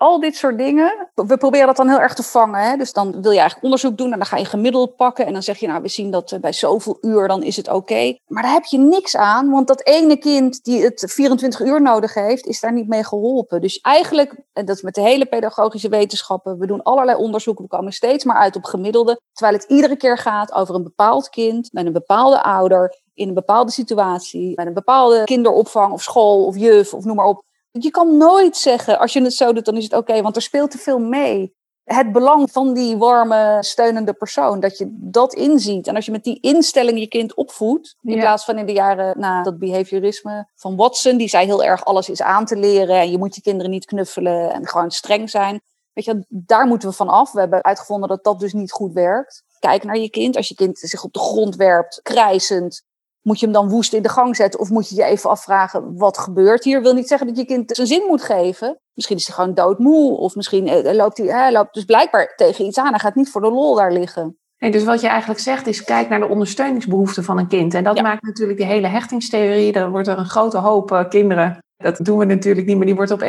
al 0.00 0.20
dit 0.20 0.36
soort 0.36 0.58
dingen. 0.58 1.08
We 1.14 1.36
proberen 1.36 1.66
dat 1.66 1.76
dan 1.76 1.88
heel 1.88 2.00
erg 2.00 2.14
te 2.14 2.22
vangen. 2.22 2.60
Hè? 2.60 2.76
Dus 2.76 2.92
dan 2.92 3.10
wil 3.10 3.30
je 3.30 3.38
eigenlijk 3.38 3.62
onderzoek 3.62 3.96
doen 3.96 4.12
en 4.12 4.18
dan 4.18 4.26
ga 4.26 4.36
je 4.36 4.44
gemiddeld 4.44 4.96
pakken. 4.96 5.26
En 5.26 5.32
dan 5.32 5.42
zeg 5.42 5.58
je, 5.58 5.66
nou, 5.66 5.82
we 5.82 5.88
zien 5.88 6.10
dat 6.10 6.32
eh, 6.32 6.40
bij 6.40 6.52
zoveel 6.52 6.98
uur, 7.00 7.28
dan 7.28 7.42
is 7.42 7.56
het 7.56 7.68
oké. 7.68 8.16
Maar 8.26 8.42
daar 8.42 8.52
heb 8.52 8.64
je 8.64 8.78
niks 8.78 9.16
aan, 9.16 9.50
want 9.50 9.66
dat 9.66 9.86
ene 9.86 10.16
kind 10.16 10.64
die 10.64 10.82
het 10.82 11.04
24 11.06 11.60
uur 11.60 11.82
nodig 11.82 12.14
heeft, 12.14 12.46
is 12.46 12.60
daar 12.60 12.72
niet 12.72 12.88
mee 12.88 13.04
geholpen. 13.04 13.60
Dus 13.60 13.78
eigenlijk, 13.78 14.34
en 14.52 14.64
dat 14.64 14.76
is 14.76 14.82
met 14.82 14.94
de 14.94 15.00
hele 15.00 15.26
pedagogische 15.26 15.88
wetenschappen, 15.88 16.58
we 16.58 16.66
doen 16.66 16.82
allerlei 16.82 17.18
onderzoeken, 17.18 17.64
we 17.64 17.70
komen 17.70 17.92
steeds 17.92 18.24
maar 18.24 18.36
uit 18.36 18.56
op 18.56 18.64
gemiddelde. 18.64 19.20
Terwijl 19.32 19.58
het 19.58 19.68
iedere 19.68 19.96
keer 19.96 20.18
gaat 20.18 20.52
over 20.52 20.74
een 20.74 20.82
bepaald 20.82 21.28
kind 21.28 21.72
met 21.72 21.86
een 21.86 21.92
bepaalde 21.92 22.42
ouder 22.42 22.98
in 23.14 23.28
een 23.28 23.34
bepaalde 23.34 23.70
situatie, 23.70 24.52
met 24.54 24.66
een 24.66 24.74
bepaalde 24.74 25.24
kinderopvang 25.24 25.92
of 25.92 26.02
school 26.02 26.46
of 26.46 26.56
juf 26.56 26.94
of 26.94 27.04
noem 27.04 27.16
maar 27.16 27.26
op. 27.26 27.48
Je 27.70 27.90
kan 27.90 28.16
nooit 28.16 28.56
zeggen, 28.56 28.98
als 28.98 29.12
je 29.12 29.22
het 29.22 29.32
zo 29.32 29.52
doet, 29.52 29.64
dan 29.64 29.76
is 29.76 29.84
het 29.84 29.92
oké, 29.92 30.22
want 30.22 30.36
er 30.36 30.42
speelt 30.42 30.70
te 30.70 30.78
veel 30.78 30.98
mee. 30.98 31.58
Het 31.84 32.12
belang 32.12 32.50
van 32.50 32.74
die 32.74 32.96
warme, 32.96 33.58
steunende 33.60 34.12
persoon, 34.12 34.60
dat 34.60 34.78
je 34.78 34.86
dat 34.90 35.34
inziet. 35.34 35.86
En 35.86 35.94
als 35.94 36.04
je 36.04 36.10
met 36.10 36.24
die 36.24 36.40
instelling 36.40 36.98
je 36.98 37.08
kind 37.08 37.34
opvoedt, 37.34 37.96
in 38.02 38.18
plaats 38.18 38.44
van 38.44 38.58
in 38.58 38.66
de 38.66 38.72
jaren 38.72 39.18
na 39.18 39.42
dat 39.42 39.58
behaviorisme 39.58 40.48
van 40.54 40.76
Watson, 40.76 41.16
die 41.16 41.28
zei 41.28 41.46
heel 41.46 41.64
erg 41.64 41.84
alles 41.84 42.08
is 42.08 42.22
aan 42.22 42.44
te 42.44 42.56
leren 42.56 43.00
en 43.00 43.10
je 43.10 43.18
moet 43.18 43.34
je 43.34 43.40
kinderen 43.40 43.70
niet 43.70 43.84
knuffelen 43.84 44.52
en 44.52 44.68
gewoon 44.68 44.90
streng 44.90 45.30
zijn. 45.30 45.60
Weet 45.92 46.04
je, 46.04 46.24
daar 46.28 46.66
moeten 46.66 46.88
we 46.88 46.94
van 46.94 47.08
af. 47.08 47.32
We 47.32 47.40
hebben 47.40 47.64
uitgevonden 47.64 48.08
dat 48.08 48.24
dat 48.24 48.40
dus 48.40 48.52
niet 48.52 48.72
goed 48.72 48.92
werkt. 48.92 49.42
Kijk 49.58 49.84
naar 49.84 49.98
je 49.98 50.10
kind. 50.10 50.36
Als 50.36 50.48
je 50.48 50.54
kind 50.54 50.78
zich 50.78 51.04
op 51.04 51.12
de 51.12 51.18
grond 51.18 51.56
werpt, 51.56 52.00
krijzend, 52.02 52.82
moet 53.22 53.38
je 53.40 53.44
hem 53.44 53.54
dan 53.54 53.68
woest 53.68 53.92
in 53.92 54.02
de 54.02 54.08
gang 54.08 54.36
zetten? 54.36 54.60
Of 54.60 54.70
moet 54.70 54.88
je 54.88 54.94
je 54.94 55.04
even 55.04 55.30
afvragen, 55.30 55.96
wat 55.96 56.18
gebeurt 56.18 56.64
hier? 56.64 56.82
Wil 56.82 56.94
niet 56.94 57.08
zeggen 57.08 57.26
dat 57.26 57.36
je 57.36 57.44
kind 57.44 57.70
zijn 57.74 57.86
zin 57.86 58.04
moet 58.06 58.22
geven. 58.22 58.80
Misschien 58.94 59.16
is 59.16 59.26
hij 59.26 59.34
gewoon 59.34 59.54
doodmoe. 59.54 60.16
Of 60.16 60.34
misschien 60.34 60.68
eh, 60.68 60.94
loopt 60.94 61.18
hij, 61.18 61.26
hij 61.26 61.52
loopt 61.52 61.74
dus 61.74 61.84
blijkbaar 61.84 62.32
tegen 62.36 62.64
iets 62.64 62.78
aan. 62.78 62.90
Hij 62.90 62.98
gaat 62.98 63.14
niet 63.14 63.30
voor 63.30 63.40
de 63.40 63.50
lol 63.50 63.74
daar 63.74 63.92
liggen. 63.92 64.38
Nee, 64.58 64.70
dus 64.70 64.84
wat 64.84 65.00
je 65.00 65.08
eigenlijk 65.08 65.40
zegt 65.40 65.66
is, 65.66 65.84
kijk 65.84 66.08
naar 66.08 66.20
de 66.20 66.28
ondersteuningsbehoeften 66.28 67.24
van 67.24 67.38
een 67.38 67.48
kind. 67.48 67.74
En 67.74 67.84
dat 67.84 68.02
maakt 68.02 68.22
natuurlijk 68.22 68.58
die 68.58 68.66
hele 68.66 68.86
hechtingstheorie. 68.86 69.72
Dan 69.72 69.90
wordt 69.90 70.08
er 70.08 70.18
een 70.18 70.28
grote 70.28 70.58
hoop 70.58 70.90
uh, 70.90 71.08
kinderen. 71.08 71.58
Dat 71.76 72.04
doen 72.04 72.18
we 72.18 72.24
natuurlijk 72.24 72.66
niet, 72.66 72.76
maar 72.76 72.86
die 72.86 72.94
wordt, 72.94 73.10
op, 73.10 73.20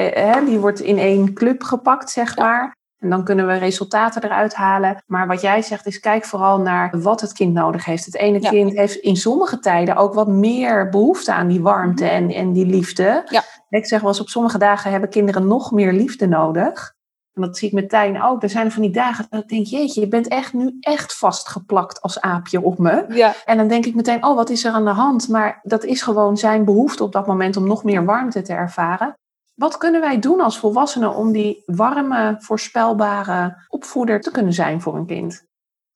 die 0.45 0.59
wordt 0.59 0.79
in 0.79 0.97
één 0.97 1.33
club 1.33 1.63
gepakt, 1.63 2.09
zeg 2.09 2.37
maar. 2.37 2.75
En 3.01 3.09
dan 3.09 3.23
kunnen 3.23 3.47
we 3.47 3.53
resultaten 3.53 4.23
eruit 4.23 4.53
halen. 4.53 5.03
Maar 5.05 5.27
wat 5.27 5.41
jij 5.41 5.61
zegt 5.61 5.85
is, 5.85 5.99
kijk 5.99 6.25
vooral 6.25 6.59
naar 6.59 7.01
wat 7.01 7.21
het 7.21 7.33
kind 7.33 7.53
nodig 7.53 7.85
heeft. 7.85 8.05
Het 8.05 8.15
ene 8.15 8.39
kind 8.39 8.77
heeft 8.77 8.95
in 8.95 9.15
sommige 9.15 9.59
tijden 9.59 9.95
ook 9.95 10.13
wat 10.13 10.27
meer 10.27 10.89
behoefte 10.89 11.33
aan 11.33 11.47
die 11.47 11.61
warmte 11.61 12.05
en, 12.05 12.29
en 12.29 12.51
die 12.51 12.65
liefde. 12.65 13.23
Ja. 13.25 13.43
Ik 13.69 13.85
zeg 13.85 13.99
wel 13.99 14.09
eens, 14.09 14.19
op 14.19 14.29
sommige 14.29 14.57
dagen 14.57 14.91
hebben 14.91 15.09
kinderen 15.09 15.47
nog 15.47 15.71
meer 15.71 15.93
liefde 15.93 16.27
nodig. 16.27 16.95
En 17.33 17.41
dat 17.41 17.57
zie 17.57 17.67
ik 17.67 17.73
meteen 17.73 18.21
ook. 18.21 18.43
Er 18.43 18.49
zijn 18.49 18.71
van 18.71 18.81
die 18.81 18.91
dagen 18.91 19.25
dat 19.29 19.43
ik 19.43 19.49
denk, 19.49 19.65
jeetje, 19.65 20.01
je 20.01 20.07
bent 20.07 20.27
echt 20.27 20.53
nu 20.53 20.77
echt 20.79 21.17
vastgeplakt 21.17 22.01
als 22.01 22.21
aapje 22.21 22.61
op 22.61 22.77
me. 22.77 23.05
Ja. 23.09 23.33
En 23.45 23.57
dan 23.57 23.67
denk 23.67 23.85
ik 23.85 23.95
meteen, 23.95 24.25
oh, 24.25 24.35
wat 24.35 24.49
is 24.49 24.65
er 24.65 24.71
aan 24.71 24.85
de 24.85 24.91
hand? 24.91 25.29
Maar 25.29 25.59
dat 25.63 25.83
is 25.83 26.01
gewoon 26.01 26.37
zijn 26.37 26.65
behoefte 26.65 27.03
op 27.03 27.11
dat 27.11 27.27
moment 27.27 27.57
om 27.57 27.67
nog 27.67 27.83
meer 27.83 28.05
warmte 28.05 28.41
te 28.41 28.53
ervaren. 28.53 29.15
Wat 29.61 29.77
kunnen 29.77 30.01
wij 30.01 30.19
doen 30.19 30.41
als 30.41 30.57
volwassenen 30.57 31.15
om 31.15 31.31
die 31.31 31.63
warme, 31.65 32.35
voorspelbare 32.39 33.65
opvoeder 33.67 34.21
te 34.21 34.31
kunnen 34.31 34.53
zijn 34.53 34.81
voor 34.81 34.95
een 34.95 35.05
kind? 35.05 35.45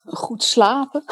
Goed 0.03 0.43
slapen. 0.43 1.03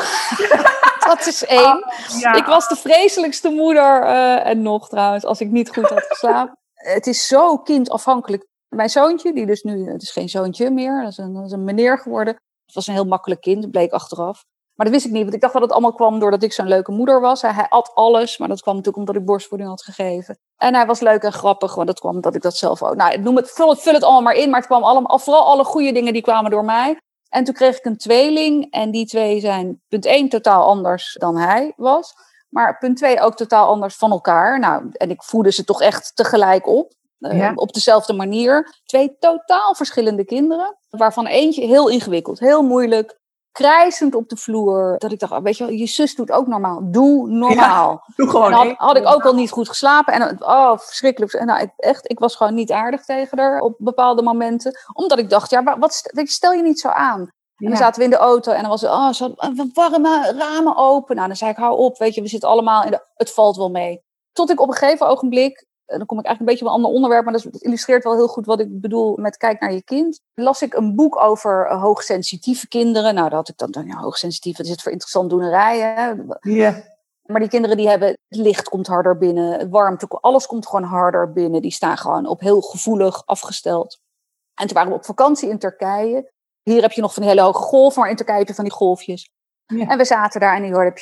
dat 1.10 1.28
is 1.28 1.46
één. 1.46 1.84
Oh, 1.84 2.20
ja. 2.20 2.34
Ik 2.34 2.46
was 2.46 2.68
de 2.68 2.76
vreselijkste 2.76 3.50
moeder 3.50 4.02
eh, 4.04 4.46
en 4.46 4.62
nog 4.62 4.90
trouwens, 4.90 5.26
als 5.26 5.40
ik 5.42 5.50
niet 5.50 5.74
goed 5.74 5.90
had 5.90 6.06
geslapen. 6.08 6.58
Het 6.74 7.08
is 7.08 7.28
zo 7.28 7.58
kindafhankelijk. 7.58 8.48
Mijn 8.68 8.90
zoontje, 8.90 9.34
die 9.34 9.46
dus 9.46 9.62
nu, 9.62 9.92
het 9.92 10.02
is 10.02 10.12
geen 10.12 10.30
zoontje 10.30 10.70
meer, 10.70 11.02
dat 11.02 11.12
is 11.12 11.18
een, 11.18 11.34
dat 11.34 11.46
is 11.46 11.52
een 11.52 11.64
meneer 11.64 12.00
geworden. 12.00 12.34
Het 12.66 12.76
was 12.76 12.88
een 12.88 12.94
heel 12.94 13.06
makkelijk 13.06 13.42
kind, 13.42 13.72
bleek 13.72 13.92
achteraf. 13.92 14.44
Maar 14.76 14.86
dat 14.86 14.96
wist 14.96 15.06
ik 15.06 15.12
niet, 15.12 15.22
want 15.22 15.34
ik 15.34 15.42
dacht 15.42 15.54
dat 15.54 15.62
het 15.62 15.72
allemaal 15.72 15.94
kwam 15.94 16.20
doordat 16.20 16.44
ik 16.44 16.54
zo'n 16.54 16.68
leuke 16.68 16.92
moeder 16.92 17.22
was. 17.22 17.42
Hij, 17.42 17.66
at 17.70 17.92
alles, 17.94 18.38
maar 18.38 18.48
dat 18.48 18.62
kwam 18.62 18.76
natuurlijk 18.76 19.08
omdat 19.08 19.22
ik 19.22 19.28
borstvoeding 19.28 19.70
had 19.70 19.84
gegeven. 19.84 20.40
En 20.58 20.76
hij 20.76 20.86
was 20.86 21.00
leuk 21.00 21.24
en 21.24 21.34
grappig, 21.34 21.76
want 21.76 21.88
dat 21.88 22.00
kwam 22.00 22.16
omdat 22.16 22.36
ik 22.36 22.42
dat 22.42 22.56
zelf 22.56 22.84
ook... 22.84 22.96
Nou, 22.96 23.20
noem 23.20 23.36
het, 23.36 23.52
vul, 23.52 23.70
het, 23.70 23.82
vul 23.82 23.94
het 23.94 24.04
allemaal 24.04 24.22
maar 24.22 24.36
in, 24.36 24.50
maar 24.50 24.60
het 24.60 24.68
kwam 24.68 24.84
allemaal, 24.84 25.20
vooral 25.20 25.46
alle 25.46 25.64
goede 25.64 25.92
dingen 25.92 26.14
die 26.14 26.22
kwamen 26.22 26.52
door 26.52 26.66
mij. 26.66 26.98
En 27.30 27.44
toen 27.44 27.54
kreeg 27.54 27.78
ik 27.78 27.86
een 27.86 27.98
tweeling 27.98 28.72
en 28.72 28.92
die 28.92 29.06
twee 29.06 29.40
zijn 29.40 29.82
punt 29.88 30.06
één 30.06 30.30
totaal 30.30 30.66
anders 30.66 31.16
dan 31.20 31.38
hij 31.38 31.74
was. 31.76 32.14
Maar 32.50 32.78
punt 32.78 32.98
twee 32.98 33.22
ook 33.22 33.36
totaal 33.36 33.68
anders 33.68 33.96
van 33.96 34.12
elkaar. 34.12 34.60
Nou, 34.60 34.90
en 34.92 35.10
ik 35.10 35.24
voedde 35.24 35.52
ze 35.52 35.64
toch 35.64 35.82
echt 35.82 36.16
tegelijk 36.16 36.68
op. 36.68 36.94
Ja. 37.18 37.52
Op 37.56 37.74
dezelfde 37.74 38.14
manier. 38.14 38.82
Twee 38.86 39.18
totaal 39.20 39.76
verschillende 39.76 40.26
kinderen. 40.26 40.78
Waarvan 40.90 41.26
eentje 41.26 41.66
heel 41.66 41.90
ingewikkeld, 41.90 42.40
heel 42.40 42.64
moeilijk. 42.64 43.22
Krijzend 43.54 44.16
op 44.16 44.30
de 44.30 44.38
vloer. 44.38 44.96
Dat 44.98 45.12
ik 45.12 45.20
dacht, 45.20 45.42
weet 45.42 45.58
je 45.58 45.66
wel, 45.66 45.74
je 45.74 45.86
zus 45.86 46.16
doet 46.16 46.32
ook 46.32 46.48
normaal. 46.48 46.80
Doe 46.84 47.28
normaal. 47.28 48.04
Doe 48.16 48.30
gewoon 48.30 48.46
En 48.46 48.58
dan 48.58 48.68
had, 48.68 48.78
had 48.78 48.98
ik 48.98 49.08
ook 49.08 49.26
al 49.26 49.34
niet 49.34 49.52
goed 49.52 49.70
geslapen. 49.70 50.14
En 50.14 50.44
oh, 50.46 50.78
verschrikkelijk. 50.78 51.34
En 51.34 51.46
nou, 51.46 51.62
ik, 51.62 51.70
echt, 51.78 52.12
ik 52.12 52.20
was 52.20 52.36
gewoon 52.36 52.54
niet 52.54 52.72
aardig 52.72 53.06
tegen 53.06 53.40
haar 53.40 53.62
op 53.62 53.76
bepaalde 53.78 54.22
momenten. 54.22 54.80
Omdat 54.94 55.20
ik 55.20 55.30
dacht, 55.30 55.50
ja, 55.50 55.64
wa- 55.64 55.80
wat, 55.80 56.12
stel 56.14 56.52
je 56.52 56.62
niet 56.64 56.80
zo 56.80 56.88
aan. 56.88 57.20
En 57.20 57.70
dan 57.70 57.70
Ja. 57.72 57.76
zaten 57.76 57.98
we 58.00 58.04
in 58.04 58.10
de 58.10 58.18
auto 58.18 58.52
en 58.52 58.62
dan 58.62 58.70
was 58.70 58.84
oh, 58.84 59.12
zo 59.12 59.34
eh, 59.38 59.50
warme 59.74 60.34
ramen 60.38 60.76
open. 60.78 61.16
Nou, 61.16 61.28
dan 61.28 61.38
zei 61.38 61.52
ik, 61.52 61.58
hou 61.58 61.78
op, 61.78 61.98
weet 61.98 62.16
je, 62.16 62.22
we 62.22 62.28
zitten 62.28 62.50
allemaal 62.50 62.84
in 62.84 62.92
de, 62.92 63.06
het 63.14 63.34
valt 63.34 63.56
wel 63.56 63.70
mee. 63.70 64.02
Tot 64.32 64.50
ik 64.50 64.62
op 64.62 64.68
een 64.68 64.74
gegeven 64.76 65.08
ogenblik, 65.08 65.58
en 65.58 65.73
dan 65.86 66.06
kom 66.06 66.20
ik 66.20 66.26
eigenlijk 66.26 66.40
een 66.40 66.46
beetje 66.46 66.66
op 66.66 66.68
een 66.68 66.76
ander 66.76 66.92
onderwerp, 66.92 67.24
maar 67.24 67.34
dat, 67.34 67.44
dat 67.44 67.62
illustreert 67.62 68.04
wel 68.04 68.14
heel 68.14 68.28
goed 68.28 68.46
wat 68.46 68.60
ik 68.60 68.82
bedoel 68.82 69.18
met 69.18 69.38
kijk 69.38 69.60
naar 69.60 69.74
je 69.74 69.84
kind. 69.84 70.20
Las 70.34 70.62
ik 70.62 70.74
een 70.74 70.96
boek 70.96 71.18
over 71.18 71.68
eh, 71.68 71.82
hoogsensitieve 71.82 72.68
kinderen. 72.68 73.16
Nou, 73.16 73.30
daar 73.30 73.38
had 73.38 73.50
ik 73.50 73.58
dan, 73.58 73.72
dan 73.72 73.86
ja, 73.86 73.98
hoogsensitief, 73.98 74.58
wat 74.58 74.66
is 74.66 74.72
het 74.72 74.82
voor 74.82 74.92
interessant 74.92 75.30
doenerijen? 75.30 76.28
Ja. 76.40 76.92
Maar 77.24 77.40
die 77.40 77.50
kinderen 77.50 77.78
die 77.78 77.90
hebben, 77.90 78.08
het 78.08 78.40
licht 78.40 78.70
komt 78.70 78.88
harder 78.88 79.18
binnen, 79.18 79.70
warmte, 79.70 80.08
alles 80.08 80.46
komt 80.46 80.68
gewoon 80.68 80.84
harder 80.84 81.32
binnen. 81.32 81.62
Die 81.62 81.72
staan 81.72 81.98
gewoon 81.98 82.26
op 82.26 82.40
heel 82.40 82.62
gevoelig 82.62 83.26
afgesteld. 83.26 84.00
En 84.54 84.68
toen 84.68 84.76
waren 84.76 84.92
we 84.92 84.98
op 84.98 85.06
vakantie 85.06 85.50
in 85.50 85.60
Turkije. 85.60 86.32
Hier 86.64 86.82
heb 86.82 86.92
je 86.92 87.02
nog 87.02 87.14
van 87.14 87.22
die 87.22 87.32
hele 87.32 87.46
hoge 87.46 87.62
golven, 87.62 88.02
maar 88.02 88.10
in 88.10 88.16
Turkije 88.16 88.38
heb 88.38 88.48
je 88.48 88.54
van 88.54 88.64
die 88.64 88.74
golfjes. 88.74 89.30
Ja. 89.66 89.88
En 89.88 89.98
we 89.98 90.06
zaten 90.06 90.40
daar 90.40 90.56
en 90.56 90.62
die 90.62 90.74
hoorde, 90.74 90.94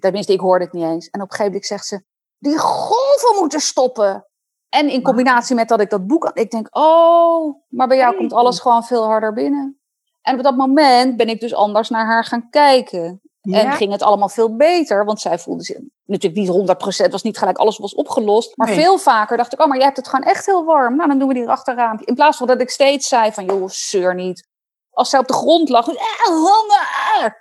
tenminste 0.00 0.32
ik 0.32 0.40
hoorde 0.40 0.64
het 0.64 0.72
niet 0.72 0.84
eens. 0.84 1.08
En 1.08 1.20
op 1.20 1.30
een 1.30 1.36
gegeven 1.36 1.52
moment 1.52 1.66
zegt 1.66 1.86
ze, 1.86 2.02
die 2.38 2.58
golven 2.58 3.36
moeten 3.38 3.60
stoppen. 3.60 4.26
En 4.68 4.88
in 4.88 5.02
combinatie 5.02 5.54
met 5.54 5.68
dat 5.68 5.80
ik 5.80 5.90
dat 5.90 6.06
boek 6.06 6.24
had, 6.24 6.38
ik 6.38 6.50
denk, 6.50 6.76
oh, 6.76 7.54
maar 7.68 7.88
bij 7.88 7.96
jou 7.96 8.16
komt 8.16 8.32
alles 8.32 8.60
gewoon 8.60 8.84
veel 8.84 9.04
harder 9.04 9.32
binnen. 9.32 9.80
En 10.22 10.36
op 10.36 10.42
dat 10.42 10.56
moment 10.56 11.16
ben 11.16 11.28
ik 11.28 11.40
dus 11.40 11.54
anders 11.54 11.88
naar 11.88 12.06
haar 12.06 12.24
gaan 12.24 12.50
kijken. 12.50 13.20
En 13.42 13.72
ging 13.72 13.92
het 13.92 14.02
allemaal 14.02 14.28
veel 14.28 14.56
beter, 14.56 15.04
want 15.04 15.20
zij 15.20 15.38
voelde 15.38 15.62
zich 15.62 15.78
natuurlijk 16.04 16.66
niet 16.66 17.06
100%, 17.08 17.10
was 17.10 17.22
niet 17.22 17.38
gelijk 17.38 17.58
alles 17.58 17.78
was 17.78 17.94
opgelost. 17.94 18.56
Maar 18.56 18.66
Nee. 18.66 18.80
veel 18.80 18.98
vaker 18.98 19.36
dacht 19.36 19.52
ik, 19.52 19.60
oh, 19.60 19.66
maar 19.66 19.76
jij 19.76 19.84
hebt 19.84 19.96
het 19.96 20.08
gewoon 20.08 20.24
echt 20.24 20.46
heel 20.46 20.64
warm. 20.64 20.96
Nou, 20.96 21.08
dan 21.08 21.18
doen 21.18 21.28
we 21.28 21.34
die 21.34 21.48
achterraampje. 21.48 22.06
In 22.06 22.14
plaats 22.14 22.36
van 22.36 22.46
dat 22.46 22.60
ik 22.60 22.70
steeds 22.70 23.08
zei 23.08 23.32
van, 23.32 23.44
joh, 23.44 23.68
zeur 23.68 24.14
niet. 24.14 24.48
Als 24.90 25.10
zij 25.10 25.18
op 25.18 25.26
de 25.26 25.32
grond 25.34 25.68
lag, 25.68 25.88
eh, 25.88 25.94
honger. 26.26 27.36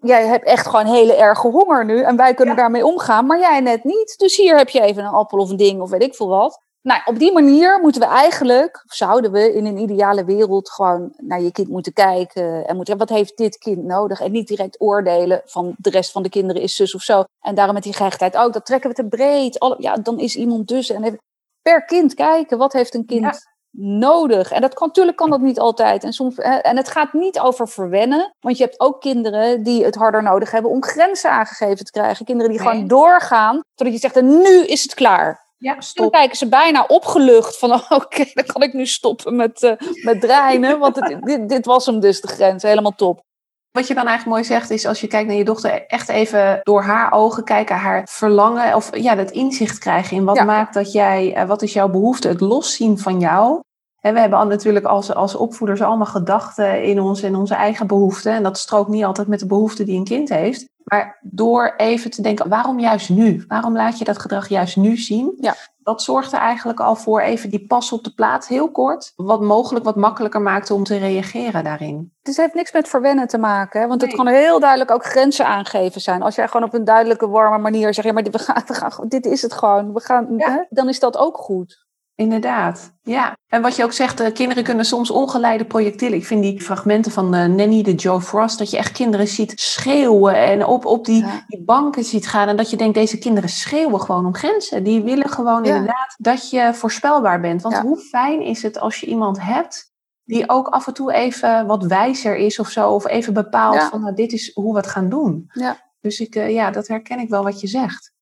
Jij 0.00 0.26
hebt 0.26 0.44
echt 0.44 0.66
gewoon 0.66 0.86
hele 0.86 1.14
erge 1.14 1.48
honger 1.48 1.84
nu 1.84 2.02
en 2.02 2.16
wij 2.16 2.34
kunnen 2.34 2.54
Ja. 2.54 2.60
daarmee 2.60 2.86
omgaan, 2.86 3.26
maar 3.26 3.38
jij 3.38 3.60
net 3.60 3.84
niet. 3.84 4.14
Dus 4.18 4.36
hier 4.36 4.56
heb 4.56 4.68
je 4.68 4.80
even 4.80 5.04
een 5.04 5.12
appel 5.12 5.38
of 5.38 5.50
een 5.50 5.56
ding 5.56 5.80
of 5.80 5.90
weet 5.90 6.02
ik 6.02 6.14
veel 6.14 6.28
wat. 6.28 6.66
Nou, 6.82 7.00
op 7.04 7.18
die 7.18 7.32
manier 7.32 7.78
moeten 7.80 8.00
we 8.00 8.06
eigenlijk, 8.06 8.82
of 8.86 8.94
zouden 8.94 9.32
we 9.32 9.54
in 9.54 9.66
een 9.66 9.78
ideale 9.78 10.24
wereld 10.24 10.70
gewoon 10.70 11.12
naar 11.16 11.40
je 11.40 11.52
kind 11.52 11.68
moeten 11.68 11.92
kijken. 11.92 12.66
En 12.66 12.76
moeten, 12.76 12.98
wat 12.98 13.08
heeft 13.08 13.36
dit 13.36 13.58
kind 13.58 13.84
nodig? 13.84 14.20
En 14.20 14.32
niet 14.32 14.48
direct 14.48 14.80
oordelen 14.80 15.42
van 15.44 15.74
de 15.78 15.90
rest 15.90 16.12
van 16.12 16.22
de 16.22 16.28
kinderen 16.28 16.62
is 16.62 16.76
zus 16.76 16.94
of 16.94 17.02
zo. 17.02 17.24
En 17.40 17.54
daarom 17.54 17.74
met 17.74 17.82
die 17.82 17.92
gehechtheid, 17.92 18.34
oh, 18.34 18.52
dat 18.52 18.66
trekken 18.66 18.90
we 18.90 18.96
te 18.96 19.06
breed. 19.08 19.58
Alle, 19.58 19.76
ja, 19.78 19.94
dan 19.94 20.18
is 20.18 20.36
iemand 20.36 20.68
dus. 20.68 20.90
En 20.90 21.04
even 21.04 21.18
per 21.62 21.84
kind 21.84 22.14
kijken, 22.14 22.58
wat 22.58 22.72
heeft 22.72 22.94
een 22.94 23.06
kind 23.06 23.22
Ja. 23.24 23.38
Nodig? 23.70 24.50
En 24.50 24.60
dat 24.60 24.74
kan, 24.74 24.86
natuurlijk 24.86 25.16
kan 25.16 25.30
dat 25.30 25.40
niet 25.40 25.58
altijd. 25.58 26.04
En, 26.04 26.12
soms, 26.12 26.38
en 26.38 26.76
het 26.76 26.88
gaat 26.88 27.12
niet 27.12 27.40
over 27.40 27.68
verwennen. 27.68 28.34
Want 28.40 28.58
je 28.58 28.64
hebt 28.64 28.80
ook 28.80 29.00
kinderen 29.00 29.62
die 29.62 29.84
het 29.84 29.94
harder 29.94 30.22
nodig 30.22 30.50
hebben 30.50 30.70
om 30.70 30.82
grenzen 30.84 31.30
aangegeven 31.30 31.84
te 31.84 31.90
krijgen. 31.90 32.24
Kinderen 32.24 32.52
die 32.52 32.60
Nee. 32.60 32.68
gewoon 32.68 32.88
doorgaan, 32.88 33.60
totdat 33.74 33.94
je 33.94 34.00
zegt, 34.00 34.16
en 34.16 34.40
nu 34.40 34.64
is 34.66 34.82
het 34.82 34.94
klaar. 34.94 35.46
Ja, 35.58 35.72
dan 35.72 35.82
stop. 35.82 36.12
kijken 36.12 36.36
ze 36.36 36.48
bijna 36.48 36.84
opgelucht 36.88 37.58
van, 37.58 37.72
oké, 37.98 38.24
dan 38.34 38.44
kan 38.46 38.62
ik 38.62 38.72
nu 38.72 38.86
stoppen 38.86 39.36
met, 39.36 39.62
eh 39.62 39.72
met 40.04 40.20
dreinen. 40.20 40.78
Want 40.78 40.96
het, 40.96 41.18
dit, 41.22 41.48
dit 41.48 41.66
was 41.66 41.86
hem 41.86 42.00
dus, 42.00 42.20
de 42.20 42.28
grens. 42.28 42.62
Helemaal 42.62 42.94
top. 42.94 43.26
Wat 43.70 43.86
je 43.86 43.94
dan 43.94 44.06
eigenlijk 44.06 44.36
mooi 44.36 44.44
zegt 44.44 44.70
is 44.70 44.86
als 44.86 45.00
je 45.00 45.06
kijkt 45.06 45.28
naar 45.28 45.36
je 45.36 45.44
dochter, 45.44 45.86
echt 45.86 46.08
even 46.08 46.60
door 46.62 46.82
haar 46.82 47.12
ogen 47.12 47.44
kijken, 47.44 47.76
haar 47.76 48.08
verlangen 48.10 48.74
of 48.74 48.96
ja, 48.96 49.14
dat 49.14 49.30
inzicht 49.30 49.78
krijgen 49.78 50.16
in 50.16 50.24
wat 50.24 50.36
Ja. 50.36 50.44
maakt 50.44 50.74
dat 50.74 50.92
jij, 50.92 51.34
eh, 51.34 51.46
wat 51.46 51.62
is 51.62 51.72
jouw 51.72 51.88
behoefte, 51.88 52.28
het 52.28 52.40
loszien 52.40 52.98
van 52.98 53.20
jou. 53.20 53.60
En 54.00 54.14
we 54.14 54.20
hebben 54.20 54.38
al 54.38 54.46
natuurlijk 54.46 54.84
als, 54.84 55.14
als 55.14 55.34
opvoeders 55.34 55.80
allemaal 55.80 56.06
gedachten 56.06 56.82
in 56.82 57.00
ons 57.00 57.22
en 57.22 57.34
onze 57.36 57.54
eigen 57.54 57.86
behoeften. 57.86 58.32
En 58.32 58.42
dat 58.42 58.58
strookt 58.58 58.88
niet 58.88 59.04
altijd 59.04 59.28
met 59.28 59.40
de 59.40 59.46
behoeften 59.46 59.86
die 59.86 59.96
een 59.98 60.04
kind 60.04 60.28
heeft. 60.28 60.64
Maar 60.88 61.18
door 61.22 61.74
even 61.76 62.10
te 62.10 62.22
denken, 62.22 62.48
waarom 62.48 62.80
juist 62.80 63.10
nu? 63.10 63.44
Waarom 63.48 63.76
laat 63.76 63.98
je 63.98 64.04
dat 64.04 64.18
gedrag 64.18 64.48
juist 64.48 64.76
nu 64.76 64.96
zien? 64.96 65.34
Ja. 65.40 65.54
Dat 65.82 66.02
zorgt 66.02 66.32
er 66.32 66.38
eigenlijk 66.38 66.80
al 66.80 66.94
voor 66.96 67.20
even 67.20 67.50
die 67.50 67.66
pas 67.66 67.92
op 67.92 68.04
de 68.04 68.14
plaats, 68.14 68.48
heel 68.48 68.70
kort. 68.70 69.12
Wat 69.16 69.40
mogelijk 69.40 69.84
wat 69.84 69.96
makkelijker 69.96 70.40
maakt 70.42 70.70
om 70.70 70.84
te 70.84 70.96
reageren 70.96 71.64
daarin. 71.64 72.12
Het 72.22 72.36
heeft 72.36 72.54
niks 72.54 72.72
met 72.72 72.88
verwennen 72.88 73.26
te 73.28 73.38
maken. 73.38 73.80
Hè? 73.80 73.86
Want 73.86 74.00
het 74.00 74.10
Nee. 74.10 74.18
kan 74.24 74.34
heel 74.34 74.60
duidelijk 74.60 74.90
ook 74.90 75.04
grenzen 75.04 75.46
aangeven 75.46 76.00
zijn. 76.00 76.22
Als 76.22 76.34
jij 76.34 76.48
gewoon 76.48 76.66
op 76.66 76.74
een 76.74 76.84
duidelijke, 76.84 77.28
warme 77.28 77.58
manier 77.58 77.94
zegt... 77.94 78.06
Ja, 78.06 78.12
maar 78.12 78.22
dit, 78.22 78.32
we 78.32 78.38
gaan, 78.38 78.62
we 78.66 78.74
gaan, 78.74 79.08
dit 79.08 79.26
is 79.26 79.42
het 79.42 79.52
gewoon. 79.52 79.92
We 79.92 80.00
gaan, 80.00 80.26
Ja. 80.36 80.50
hè? 80.50 80.64
Dan 80.70 80.88
is 80.88 81.00
dat 81.00 81.16
ook 81.16 81.36
goed. 81.36 81.86
Inderdaad, 82.18 82.92
ja. 83.02 83.36
En 83.46 83.62
wat 83.62 83.76
je 83.76 83.84
ook 83.84 83.92
zegt, 83.92 84.20
eh, 84.20 84.32
kinderen 84.32 84.64
kunnen 84.64 84.84
soms 84.84 85.10
ongeleide 85.10 85.64
projectielen. 85.64 86.18
Ik 86.18 86.26
vind 86.26 86.42
die 86.42 86.60
fragmenten 86.60 87.12
van 87.12 87.34
eh, 87.34 87.44
Nanny, 87.46 87.82
de 87.82 87.94
Joe 87.94 88.20
Frost, 88.20 88.58
dat 88.58 88.70
je 88.70 88.76
echt 88.76 88.92
kinderen 88.92 89.28
ziet 89.28 89.52
schreeuwen 89.60 90.34
en 90.36 90.66
op, 90.66 90.84
op 90.84 91.04
die, 91.04 91.24
Ja. 91.24 91.44
die 91.46 91.64
banken 91.64 92.04
ziet 92.04 92.26
gaan. 92.28 92.48
En 92.48 92.56
dat 92.56 92.70
je 92.70 92.76
denkt, 92.76 92.94
deze 92.94 93.18
kinderen 93.18 93.48
schreeuwen 93.48 94.00
gewoon 94.00 94.26
om 94.26 94.34
grenzen. 94.34 94.84
Die 94.84 95.02
willen 95.02 95.28
gewoon 95.28 95.64
Ja. 95.64 95.74
inderdaad 95.74 96.14
dat 96.18 96.50
je 96.50 96.70
voorspelbaar 96.74 97.40
bent. 97.40 97.62
Want 97.62 97.74
Ja. 97.74 97.82
hoe 97.82 97.98
fijn 97.98 98.40
is 98.42 98.62
het 98.62 98.80
als 98.80 99.00
je 99.00 99.06
iemand 99.06 99.42
hebt 99.42 99.92
die 100.24 100.48
ook 100.48 100.68
af 100.68 100.86
en 100.86 100.94
toe 100.94 101.12
even 101.12 101.66
wat 101.66 101.84
wijzer 101.84 102.36
is 102.36 102.58
of 102.58 102.68
zo. 102.68 102.90
Of 102.90 103.06
even 103.06 103.34
bepaalt 103.34 103.82
van, 103.82 104.00
nou, 104.00 104.14
dit 104.14 104.32
is 104.32 104.50
hoe 104.54 104.72
we 104.72 104.78
het 104.78 104.88
gaan 104.88 105.08
doen. 105.08 105.44
Ja. 105.52 105.76
Dus 106.00 106.20
ik, 106.20 106.34
eh, 106.34 106.50
ja, 106.52 106.70
dat 106.70 106.88
herken 106.88 107.18
ik 107.18 107.28
wel 107.28 107.42
wat 107.42 107.60
je 107.60 107.66
zegt. 107.66 108.12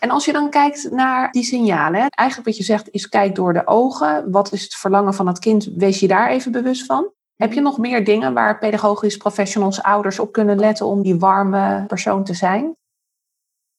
En 0.00 0.10
als 0.10 0.24
je 0.24 0.32
dan 0.32 0.50
kijkt 0.50 0.90
naar 0.90 1.30
die 1.32 1.44
signalen, 1.44 2.08
eigenlijk 2.08 2.48
wat 2.48 2.56
je 2.56 2.64
zegt 2.64 2.88
is 2.90 3.08
kijk 3.08 3.34
door 3.34 3.52
de 3.52 3.66
ogen. 3.66 4.30
Wat 4.30 4.52
is 4.52 4.62
het 4.62 4.74
verlangen 4.74 5.14
van 5.14 5.26
het 5.26 5.38
kind? 5.38 5.64
Wees 5.76 6.00
je 6.00 6.08
daar 6.08 6.28
even 6.28 6.52
bewust 6.52 6.86
van. 6.86 7.12
Heb 7.36 7.52
je 7.52 7.60
nog 7.60 7.78
meer 7.78 8.04
dingen 8.04 8.34
waar 8.34 8.58
pedagogisch 8.58 9.16
professionals, 9.16 9.82
ouders 9.82 10.18
op 10.18 10.32
kunnen 10.32 10.58
letten 10.58 10.86
om 10.86 11.02
die 11.02 11.18
warme 11.18 11.84
persoon 11.86 12.24
te 12.24 12.34
zijn? 12.34 12.76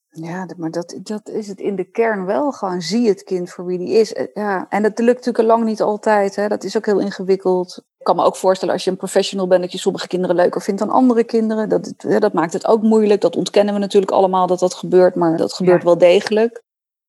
Ja, 0.08 0.46
maar 0.56 0.70
dat, 0.70 0.98
dat 1.02 1.28
is 1.28 1.48
het 1.48 1.58
in 1.58 1.76
de 1.76 1.84
kern 1.84 2.24
wel. 2.24 2.52
Gewoon 2.52 2.80
zie 2.80 3.08
het 3.08 3.22
kind 3.22 3.50
voor 3.50 3.66
wie 3.66 3.78
die 3.78 3.88
is. 3.88 4.12
Eh, 4.12 4.26
Ja, 4.34 4.66
en 4.68 4.82
dat 4.82 4.98
lukt 4.98 5.26
natuurlijk 5.26 5.54
lang 5.54 5.64
niet 5.64 5.82
altijd. 5.82 6.36
Hè. 6.36 6.48
Dat 6.48 6.64
is 6.64 6.76
ook 6.76 6.86
heel 6.86 7.00
ingewikkeld. 7.00 7.84
Ik 8.02 8.08
kan 8.08 8.16
me 8.16 8.24
ook 8.24 8.36
voorstellen 8.36 8.74
als 8.74 8.84
je 8.84 8.90
een 8.90 8.96
professional 8.96 9.46
bent... 9.46 9.62
dat 9.62 9.72
je 9.72 9.78
sommige 9.78 10.06
kinderen 10.06 10.36
leuker 10.36 10.62
vindt 10.62 10.80
dan 10.80 10.90
andere 10.90 11.24
kinderen. 11.24 11.68
Dat, 11.68 11.92
dat 12.18 12.32
maakt 12.32 12.52
het 12.52 12.66
ook 12.66 12.82
moeilijk. 12.82 13.20
Dat 13.20 13.36
ontkennen 13.36 13.74
we 13.74 13.80
natuurlijk 13.80 14.12
allemaal 14.12 14.46
dat 14.46 14.58
dat 14.58 14.74
gebeurt. 14.74 15.14
Maar 15.14 15.36
dat 15.36 15.52
gebeurt 15.52 15.78
Ja. 15.82 15.84
wel 15.84 15.98
degelijk. 15.98 16.62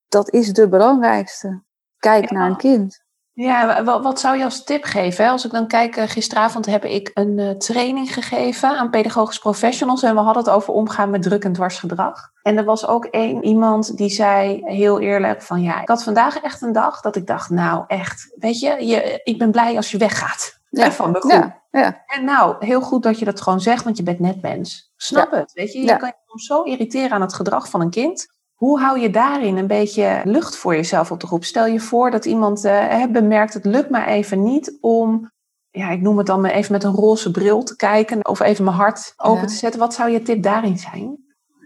Dat 0.08 0.32
is 0.32 0.54
de 0.54 0.68
belangrijkste. 0.68 1.64
Kijk 1.98 2.30
Ja. 2.30 2.38
naar 2.38 2.50
een 2.50 2.58
kind. 2.58 3.02
Ja, 3.36 3.84
wat 3.84 4.20
zou 4.20 4.38
je 4.38 4.44
als 4.44 4.64
tip 4.64 4.84
geven? 4.84 5.30
Als 5.30 5.46
ik 5.46 5.52
dan 5.52 5.68
kijk, 5.68 5.96
eh, 5.96 6.08
gisteravond 6.08 6.66
heb 6.66 6.86
ik 6.86 7.12
een 7.14 7.38
uh, 7.38 7.50
training 7.50 8.14
gegeven 8.14 8.78
aan 8.78 8.90
pedagogisch 8.90 9.40
professionals 9.40 10.04
en 10.04 10.16
we 10.16 10.22
hadden 10.22 10.44
het 10.44 10.52
over 10.52 10.74
omgaan 10.74 11.10
met 11.10 11.22
druk 11.22 11.44
en 11.44 11.54
dwarsgedrag. 11.54 12.32
En 12.42 12.58
er 12.58 12.64
was 12.64 12.88
ook 12.88 13.06
één 13.06 13.44
iemand 13.44 13.98
die 13.98 14.10
zei 14.10 14.62
heel 14.64 15.00
eerlijk 15.00 15.42
van 15.42 15.62
ja, 15.62 15.82
ik 15.82 15.88
had 15.88 16.04
vandaag 16.04 16.38
echt 16.38 16.62
een 16.62 16.72
dag 16.72 17.02
dat 17.02 17.16
ik 17.16 17.28
dacht, 17.28 17.50
nou 17.50 17.84
echt, 17.88 18.34
weet 18.36 18.60
je, 18.60 18.86
je 18.86 19.22
ik 19.24 19.38
ben 19.38 19.52
blij 19.52 19.76
als 19.76 19.92
je 19.92 19.98
weggaat 19.98 20.62
ja. 20.82 20.92
van 20.92 21.14
de 21.14 21.20
groep. 21.20 21.62
Ja. 21.72 22.04
En 22.06 22.24
nou, 22.26 22.66
heel 22.66 22.82
goed 22.82 23.04
dat 23.04 23.20
je 23.20 23.26
dat 23.26 23.42
gewoon 23.42 23.62
zegt, 23.62 23.84
want 23.84 23.98
je 23.98 24.04
bent 24.04 24.20
net 24.20 24.42
mens. 24.42 24.94
Snap 24.96 25.32
het, 25.32 25.52
weet 25.54 25.74
je? 25.74 25.80
Je 25.80 25.98
kan 25.98 26.08
je 26.08 26.16
soms 26.26 26.46
zo 26.46 26.62
irriteren 26.62 27.12
aan 27.12 27.22
het 27.22 27.34
gedrag 27.34 27.70
van 27.70 27.82
een 27.82 27.90
kind. 27.90 28.28
Hoe 28.54 28.80
hou 28.80 29.00
je 29.00 29.10
daarin 29.10 29.58
een 29.58 29.68
beetje 29.68 30.22
lucht 30.24 30.56
voor 30.56 30.76
jezelf 30.76 31.12
op 31.12 31.20
de 31.20 31.28
groep? 31.28 31.44
Stel 31.44 31.66
je 31.66 31.80
voor 31.80 32.12
dat 32.12 32.26
iemand 32.26 32.66
uh, 32.66 33.06
bemerkt, 33.06 33.54
het 33.54 33.66
lukt 33.66 33.90
me 33.90 34.06
even 34.06 34.44
niet 34.44 34.78
om, 34.82 35.32
ja, 35.70 35.90
ik 35.90 36.02
noem 36.02 36.18
het 36.18 36.28
dan 36.28 36.46
even 36.46 36.72
met 36.72 36.84
een 36.84 36.96
roze 36.96 37.32
bril 37.32 37.64
te 37.64 37.76
kijken 37.76 38.28
of 38.28 38.40
even 38.40 38.64
mijn 38.64 38.78
hart 38.78 39.14
open 39.18 39.48
te 39.48 39.54
zetten. 39.54 39.80
Wat 39.80 39.94
zou 39.94 40.10
je 40.10 40.22
tip 40.22 40.44
daarin 40.44 40.78
zijn? 40.78 41.18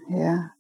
Ja. 0.08 0.56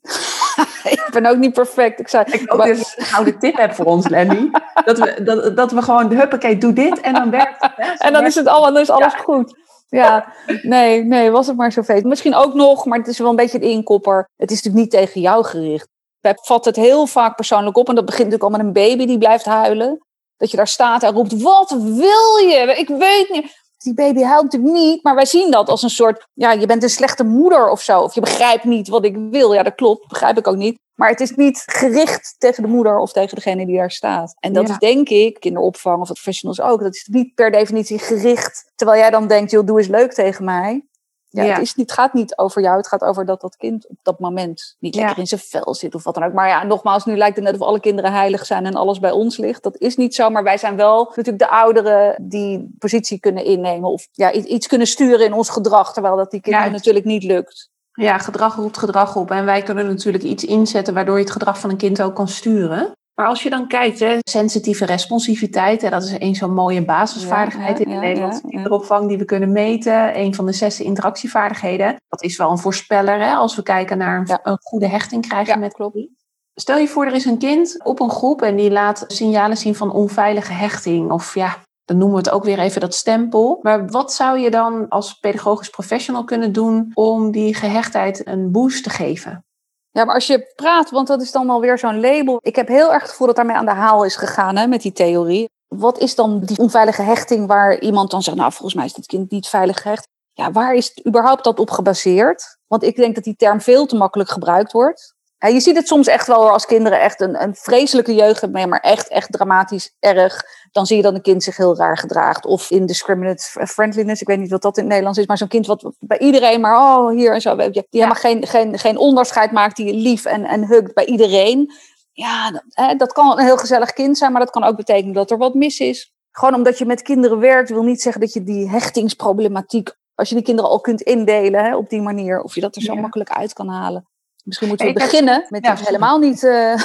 ik 0.96 1.08
ben 1.12 1.26
ook 1.26 1.38
niet 1.38 1.54
perfect. 1.54 2.00
Ik, 2.00 2.08
zou, 2.08 2.26
ik 2.32 2.54
ook 2.54 2.64
dus 2.64 2.98
een 2.98 3.06
gouden 3.06 3.40
tip 3.40 3.58
heb 3.58 3.74
voor 3.74 3.86
ons, 3.86 4.08
Lenny. 4.08 4.50
dat, 4.86 5.00
we, 5.00 5.24
dat, 5.24 5.56
dat 5.56 5.72
we 5.72 5.82
gewoon, 5.82 6.12
huppakee, 6.12 6.58
doe 6.58 6.74
dit 6.74 7.00
en 7.00 7.14
dan 7.14 7.30
werkt 7.30 7.62
het. 7.62 7.72
Hè? 7.76 7.92
en 7.92 8.14
dan 8.14 8.26
is 8.26 8.36
het 8.36 8.48
allemaal, 8.48 8.74
dan 8.74 8.82
is 8.82 8.90
alles 8.90 9.14
goed. 9.14 9.66
Ja, 9.90 10.34
nee, 10.62 11.04
nee, 11.04 11.32
was 11.32 11.48
het 11.48 11.58
maar 11.58 11.72
zo 11.72 11.82
vet. 11.82 12.04
Misschien 12.04 12.36
ook 12.36 12.54
nog, 12.54 12.86
maar 12.86 12.98
het 12.98 13.08
is 13.08 13.20
wel 13.20 13.30
een 13.30 13.36
beetje 13.36 13.58
een 13.58 13.70
inkopper. 13.70 14.30
Het 14.36 14.52
is 14.52 14.64
natuurlijk 14.64 14.84
niet 14.84 15.04
tegen 15.04 15.22
jou 15.22 15.46
gericht. 15.46 15.88
Wij 16.20 16.38
vatten 16.42 16.74
het 16.74 16.82
heel 16.82 17.06
vaak 17.06 17.36
persoonlijk 17.36 17.78
op. 17.78 17.90
En 17.90 17.96
dat 17.96 18.06
begint 18.06 18.30
natuurlijk 18.30 18.52
al 18.52 18.58
met 18.58 18.68
een 18.68 18.88
baby 18.88 19.06
die 19.06 19.18
blijft 19.18 19.46
huilen. 19.46 20.06
Dat 20.38 20.52
je 20.52 20.58
daar 20.58 20.68
staat 20.68 21.04
en 21.04 21.14
roept, 21.14 21.42
wat 21.42 21.76
wil 21.80 22.38
je? 22.38 22.76
Ik 22.78 22.88
weet 22.88 23.30
niet. 23.30 23.66
Die 23.77 23.93
baby 23.93 24.22
huilt 24.22 24.43
natuurlijk 24.43 24.74
niet, 24.74 25.03
maar 25.03 25.15
wij 25.15 25.25
zien 25.25 25.51
dat 25.51 25.69
als 25.69 25.84
een 25.84 25.89
soort, 25.89 26.27
ja, 26.34 26.51
je 26.51 26.65
bent 26.65 26.84
een 26.84 26.89
slechte 26.89 27.24
moeder 27.24 27.69
of 27.69 27.81
zo. 27.81 28.01
Of 28.01 28.13
je 28.13 28.22
begrijpt 28.22 28.63
niet 28.63 28.88
wat 28.88 29.05
ik 29.05 29.17
wil. 29.31 29.53
Ja, 29.53 29.63
dat 29.63 29.75
klopt, 29.75 30.07
begrijp 30.07 30.38
ik 30.38 30.48
ook 30.48 30.55
niet. 30.55 30.79
Maar 30.96 31.10
het 31.10 31.19
is 31.19 31.31
niet 31.36 31.63
gericht 31.65 32.36
tegen 32.38 32.63
de 32.63 32.69
moeder 32.69 33.00
of 33.00 33.12
tegen 33.12 33.36
degene 33.36 33.65
die 33.65 33.77
daar 33.77 33.91
staat. 33.91 34.36
En 34.39 34.53
dat 34.53 34.69
is 34.69 34.77
denk 34.77 35.10
ik, 35.10 35.39
kinderopvang 35.39 36.01
of 36.01 36.07
professionals 36.07 36.62
ook, 36.62 36.81
dat 36.81 36.96
is 36.96 37.07
niet 37.12 37.36
per 37.36 37.51
definitie 37.51 38.00
gericht. 38.00 38.72
Terwijl 38.75 39.00
jij 39.00 39.10
dan 39.10 39.27
denkt, 39.27 39.51
joh, 39.51 39.65
doe 39.65 39.77
eens 39.77 39.88
leuk 39.88 40.13
tegen 40.13 40.46
mij. 40.46 40.86
Ja, 41.29 41.43
Het, 41.43 41.75
is 41.77 41.84
gaat 41.86 42.13
niet 42.13 42.38
over 42.38 42.62
jou, 42.62 42.77
het 42.77 42.88
gaat 42.88 43.01
over 43.01 43.25
dat 43.25 43.41
dat 43.41 43.55
kind 43.55 43.88
op 43.88 43.98
dat 44.01 44.19
moment 44.19 44.75
niet 44.79 44.96
lekker 44.96 45.17
in 45.17 45.27
zijn 45.27 45.41
vel 45.41 45.75
zit 45.75 45.96
of 45.96 46.03
wat 46.03 46.13
dan 46.13 46.24
ook. 46.24 46.34
Maar 46.34 46.48
ja, 46.48 46.63
nogmaals, 46.63 47.05
nu 47.05 47.17
lijkt 47.17 47.36
het 47.36 47.46
net 47.46 47.55
of 47.55 47.62
alle 47.62 47.79
kinderen 47.79 48.12
heilig 48.12 48.46
zijn 48.46 48.65
en 48.65 48.75
alles 48.75 49.00
bij 49.00 49.12
ons 49.12 49.38
ligt. 49.38 49.63
Dat 49.63 49.77
is 49.77 49.96
niet 49.96 50.15
zo, 50.15 50.29
maar 50.29 50.43
wij 50.43 50.57
zijn 50.57 50.75
wel 50.75 51.03
natuurlijk 51.15 51.39
de 51.39 51.50
ouderen 51.50 52.15
die 52.22 52.75
positie 52.79 53.19
kunnen 53.19 53.43
innemen 53.43 53.89
of 53.89 54.07
ja, 54.12 54.31
iets 54.31 54.67
kunnen 54.67 54.88
sturen 54.88 55.25
in 55.25 55.34
ons 55.34 55.50
gedrag, 55.50 55.93
terwijl 55.93 56.15
dat 56.15 56.31
die 56.31 56.41
kinderen 56.41 56.72
natuurlijk 56.72 57.05
niet 57.05 57.24
lukt. 57.24 57.69
Ja, 57.91 58.17
gedrag 58.17 58.55
roept 58.55 58.77
gedrag 58.77 59.15
op. 59.15 59.31
En 59.31 59.46
wij 59.46 59.62
kunnen 59.62 59.88
natuurlijk 59.88 60.24
iets 60.24 60.46
inzetten 60.46 60.93
waardoor 60.93 61.15
je 61.15 61.24
het 61.24 61.31
gedrag 61.31 61.60
van 61.60 61.69
een 61.69 61.77
kind 61.77 62.01
ook 62.01 62.15
kan 62.15 62.27
sturen. 62.27 62.91
Maar 63.19 63.27
als 63.27 63.43
je 63.43 63.50
dan 63.50 63.67
kijkt, 63.67 64.00
hè, 64.00 64.17
sensitieve 64.19 64.86
responsiviteit, 64.86 65.81
hè, 65.81 65.89
dat 65.89 66.03
is 66.03 66.15
een 66.19 66.36
zo'n 66.36 66.53
mooie 66.53 66.86
basisvaardigheid 66.86 67.79
in 67.79 67.89
de 67.89 67.95
Nederlandse 67.95 68.47
kinderopvang 68.47 69.07
die 69.07 69.17
we 69.17 69.25
kunnen 69.25 69.51
meten. 69.51 70.19
Een 70.19 70.36
van 70.36 70.45
de 70.45 70.53
zes 70.53 70.79
interactievaardigheden. 70.79 71.95
Dat 72.07 72.24
is 72.24 72.38
wel 72.38 72.51
een 72.51 72.57
voorspeller 72.57 73.19
hè, 73.19 73.33
als 73.33 73.55
we 73.55 73.63
kijken 73.63 73.97
naar 73.97 74.19
een, 74.19 74.39
een 74.43 74.57
goede 74.62 74.88
hechting 74.88 75.27
krijgen 75.27 75.59
met 75.59 75.74
klopt. 75.74 76.07
Stel 76.53 76.77
je 76.77 76.88
voor, 76.88 77.05
er 77.05 77.13
is 77.13 77.25
een 77.25 77.38
kind 77.38 77.83
op 77.83 78.00
een 78.00 78.09
groep 78.09 78.41
en 78.41 78.55
die 78.55 78.71
laat 78.71 79.03
signalen 79.07 79.57
zien 79.57 79.75
van 79.75 79.91
onveilige 79.91 80.53
hechting. 80.53 81.12
Of 81.12 81.36
ja, 81.36 81.57
dan 81.86 81.97
noemen 81.97 82.17
we 82.17 82.24
het 82.24 82.33
ook 82.33 82.43
weer 82.43 82.59
even 82.59 82.81
dat 82.81 82.95
stempel. 82.95 83.59
Maar 83.62 83.88
wat 83.88 84.13
zou 84.13 84.39
je 84.39 84.51
dan 84.51 84.88
als 84.88 85.13
pedagogisch 85.13 85.69
professional 85.69 86.24
kunnen 86.24 86.51
doen 86.51 86.91
om 86.93 87.31
die 87.31 87.55
gehechtheid 87.55 88.27
een 88.27 88.51
boost 88.51 88.83
te 88.83 88.89
geven? 88.89 89.45
Ja, 89.91 90.06
maar 90.06 90.15
als 90.15 90.27
je 90.27 90.53
praat, 90.56 90.89
want 90.89 91.08
dat 91.08 91.22
is 91.22 91.32
dan 91.32 91.50
alweer 91.50 91.77
zo'n 91.77 92.00
label. 92.00 92.39
Ik 92.41 92.56
heb 92.56 92.67
heel 92.67 92.94
erg 92.94 93.01
het 93.01 93.12
gevoel 93.12 93.27
dat 93.27 93.36
daarmee 93.36 93.56
aan 93.56 93.65
de 93.65 93.72
haal 93.72 94.03
is 94.03 94.15
gegaan 94.15 94.56
hè, 94.56 94.67
met 94.67 94.82
die 94.82 94.91
theorie. 94.91 95.50
Wat 95.67 96.00
is 96.00 96.15
dan 96.15 96.39
die 96.39 96.58
onveilige 96.58 97.02
hechting 97.02 97.47
waar 97.47 97.80
iemand 97.80 98.12
dan 98.12 98.21
zegt, 98.21 98.38
nou 98.38 98.52
volgens 98.52 98.73
mij 98.73 98.86
is 98.86 98.93
dit 98.93 99.06
kind 99.06 99.32
niet 99.32 99.47
veilig 99.47 99.82
gehecht. 99.82 100.08
Ja, 100.34 100.52
waar 100.52 100.76
is 100.76 101.02
überhaupt 101.08 101.43
dat 101.43 101.60
op 101.60 101.69
gebaseerd? 101.69 102.58
Want 102.67 102.84
ik 102.84 102.95
denk 102.95 103.15
dat 103.15 103.23
die 103.23 103.36
term 103.36 103.62
veel 103.62 103.86
te 103.86 103.95
makkelijk 103.95 104.30
gebruikt 104.30 104.71
wordt. 104.71 105.15
Ja, 105.39 105.47
je 105.47 105.60
ziet 105.60 105.76
het 105.76 105.88
soms 105.88 106.08
echt 106.08 106.28
wel 106.28 106.52
als 106.52 106.65
kinderen 106.65 107.02
echt 107.02 107.21
een, 107.21 107.41
een 107.41 107.56
vreselijke 107.56 108.15
jeugd 108.15 108.41
hebben, 108.41 108.69
maar 108.69 108.80
echt, 108.80 109.08
echt 109.08 109.32
dramatisch 109.32 109.95
erg. 110.00 110.43
Dan 110.71 110.86
zie 110.86 110.97
je 110.97 111.04
dat 111.04 111.13
een 111.13 111.21
kind 111.21 111.43
zich 111.43 111.58
heel 111.58 111.76
raar 111.76 111.97
gedraagt. 111.97 112.45
Of 112.45 112.71
indiscriminate 112.71 113.65
friendliness. 113.67 114.21
Ik 114.21 114.28
weet 114.28 114.39
niet 114.39 114.52
wat 114.52 114.62
dat 114.62 114.76
in 114.76 114.82
het 114.82 114.89
Nederlands 114.89 115.19
is, 115.19 115.26
maar 115.26 115.38
zo'n 115.38 115.47
kind 115.47 115.67
wat 115.67 115.91
bij 116.00 116.19
iedereen 116.19 116.62
maar 116.62 116.78
oh 116.78 117.10
hier 117.10 117.34
en 117.34 117.41
zo. 117.41 117.56
Die 117.56 117.73
ja. 117.73 117.84
helemaal 117.89 118.15
geen, 118.15 118.47
geen, 118.47 118.80
geen 118.80 118.97
onderscheid 118.97 119.52
maakt, 119.52 119.76
die 119.76 119.93
lief 119.93 120.26
en, 120.26 120.45
en 120.45 120.67
hugt 120.67 120.93
bij 120.93 121.06
iedereen. 121.06 121.73
Ja, 122.12 122.52
dat, 122.52 122.63
hè, 122.67 122.95
dat 122.95 123.13
kan 123.13 123.32
een 123.32 123.45
heel 123.45 123.58
gezellig 123.58 123.93
kind 123.93 124.17
zijn, 124.17 124.32
maar 124.32 124.41
dat 124.41 124.52
kan 124.52 124.63
ook 124.63 124.76
betekenen 124.76 125.13
dat 125.13 125.32
er 125.32 125.38
wat 125.38 125.54
mis 125.54 125.80
is. 125.80 126.13
Gewoon 126.32 126.54
omdat 126.54 126.78
je 126.78 126.86
met 126.86 127.02
kinderen 127.02 127.39
werkt, 127.39 127.69
wil 127.69 127.84
niet 127.84 128.02
zeggen 128.02 128.21
dat 128.21 128.34
je 128.34 128.43
die 128.43 128.69
hechtingsproblematiek, 128.69 129.95
als 130.15 130.30
je 130.30 130.36
die 130.36 130.43
kinderen 130.43 130.71
al 130.71 130.80
kunt 130.80 131.02
indelen 131.02 131.63
hè, 131.63 131.76
op 131.76 131.89
die 131.89 132.02
manier, 132.02 132.41
of 132.41 132.56
je 132.56 132.62
dat 132.62 132.76
er 132.76 132.82
zo 132.82 132.95
makkelijk 132.95 133.30
uit 133.30 133.54
kan 133.54 133.69
halen. 133.69 134.08
Misschien 134.47 134.67
moeten 134.67 134.88
we 134.88 134.93
beginnen 134.93 135.45
met 135.49 135.65
ja, 135.65 135.75
helemaal 135.75 136.19
niet 136.19 136.43
uh, 136.43 136.81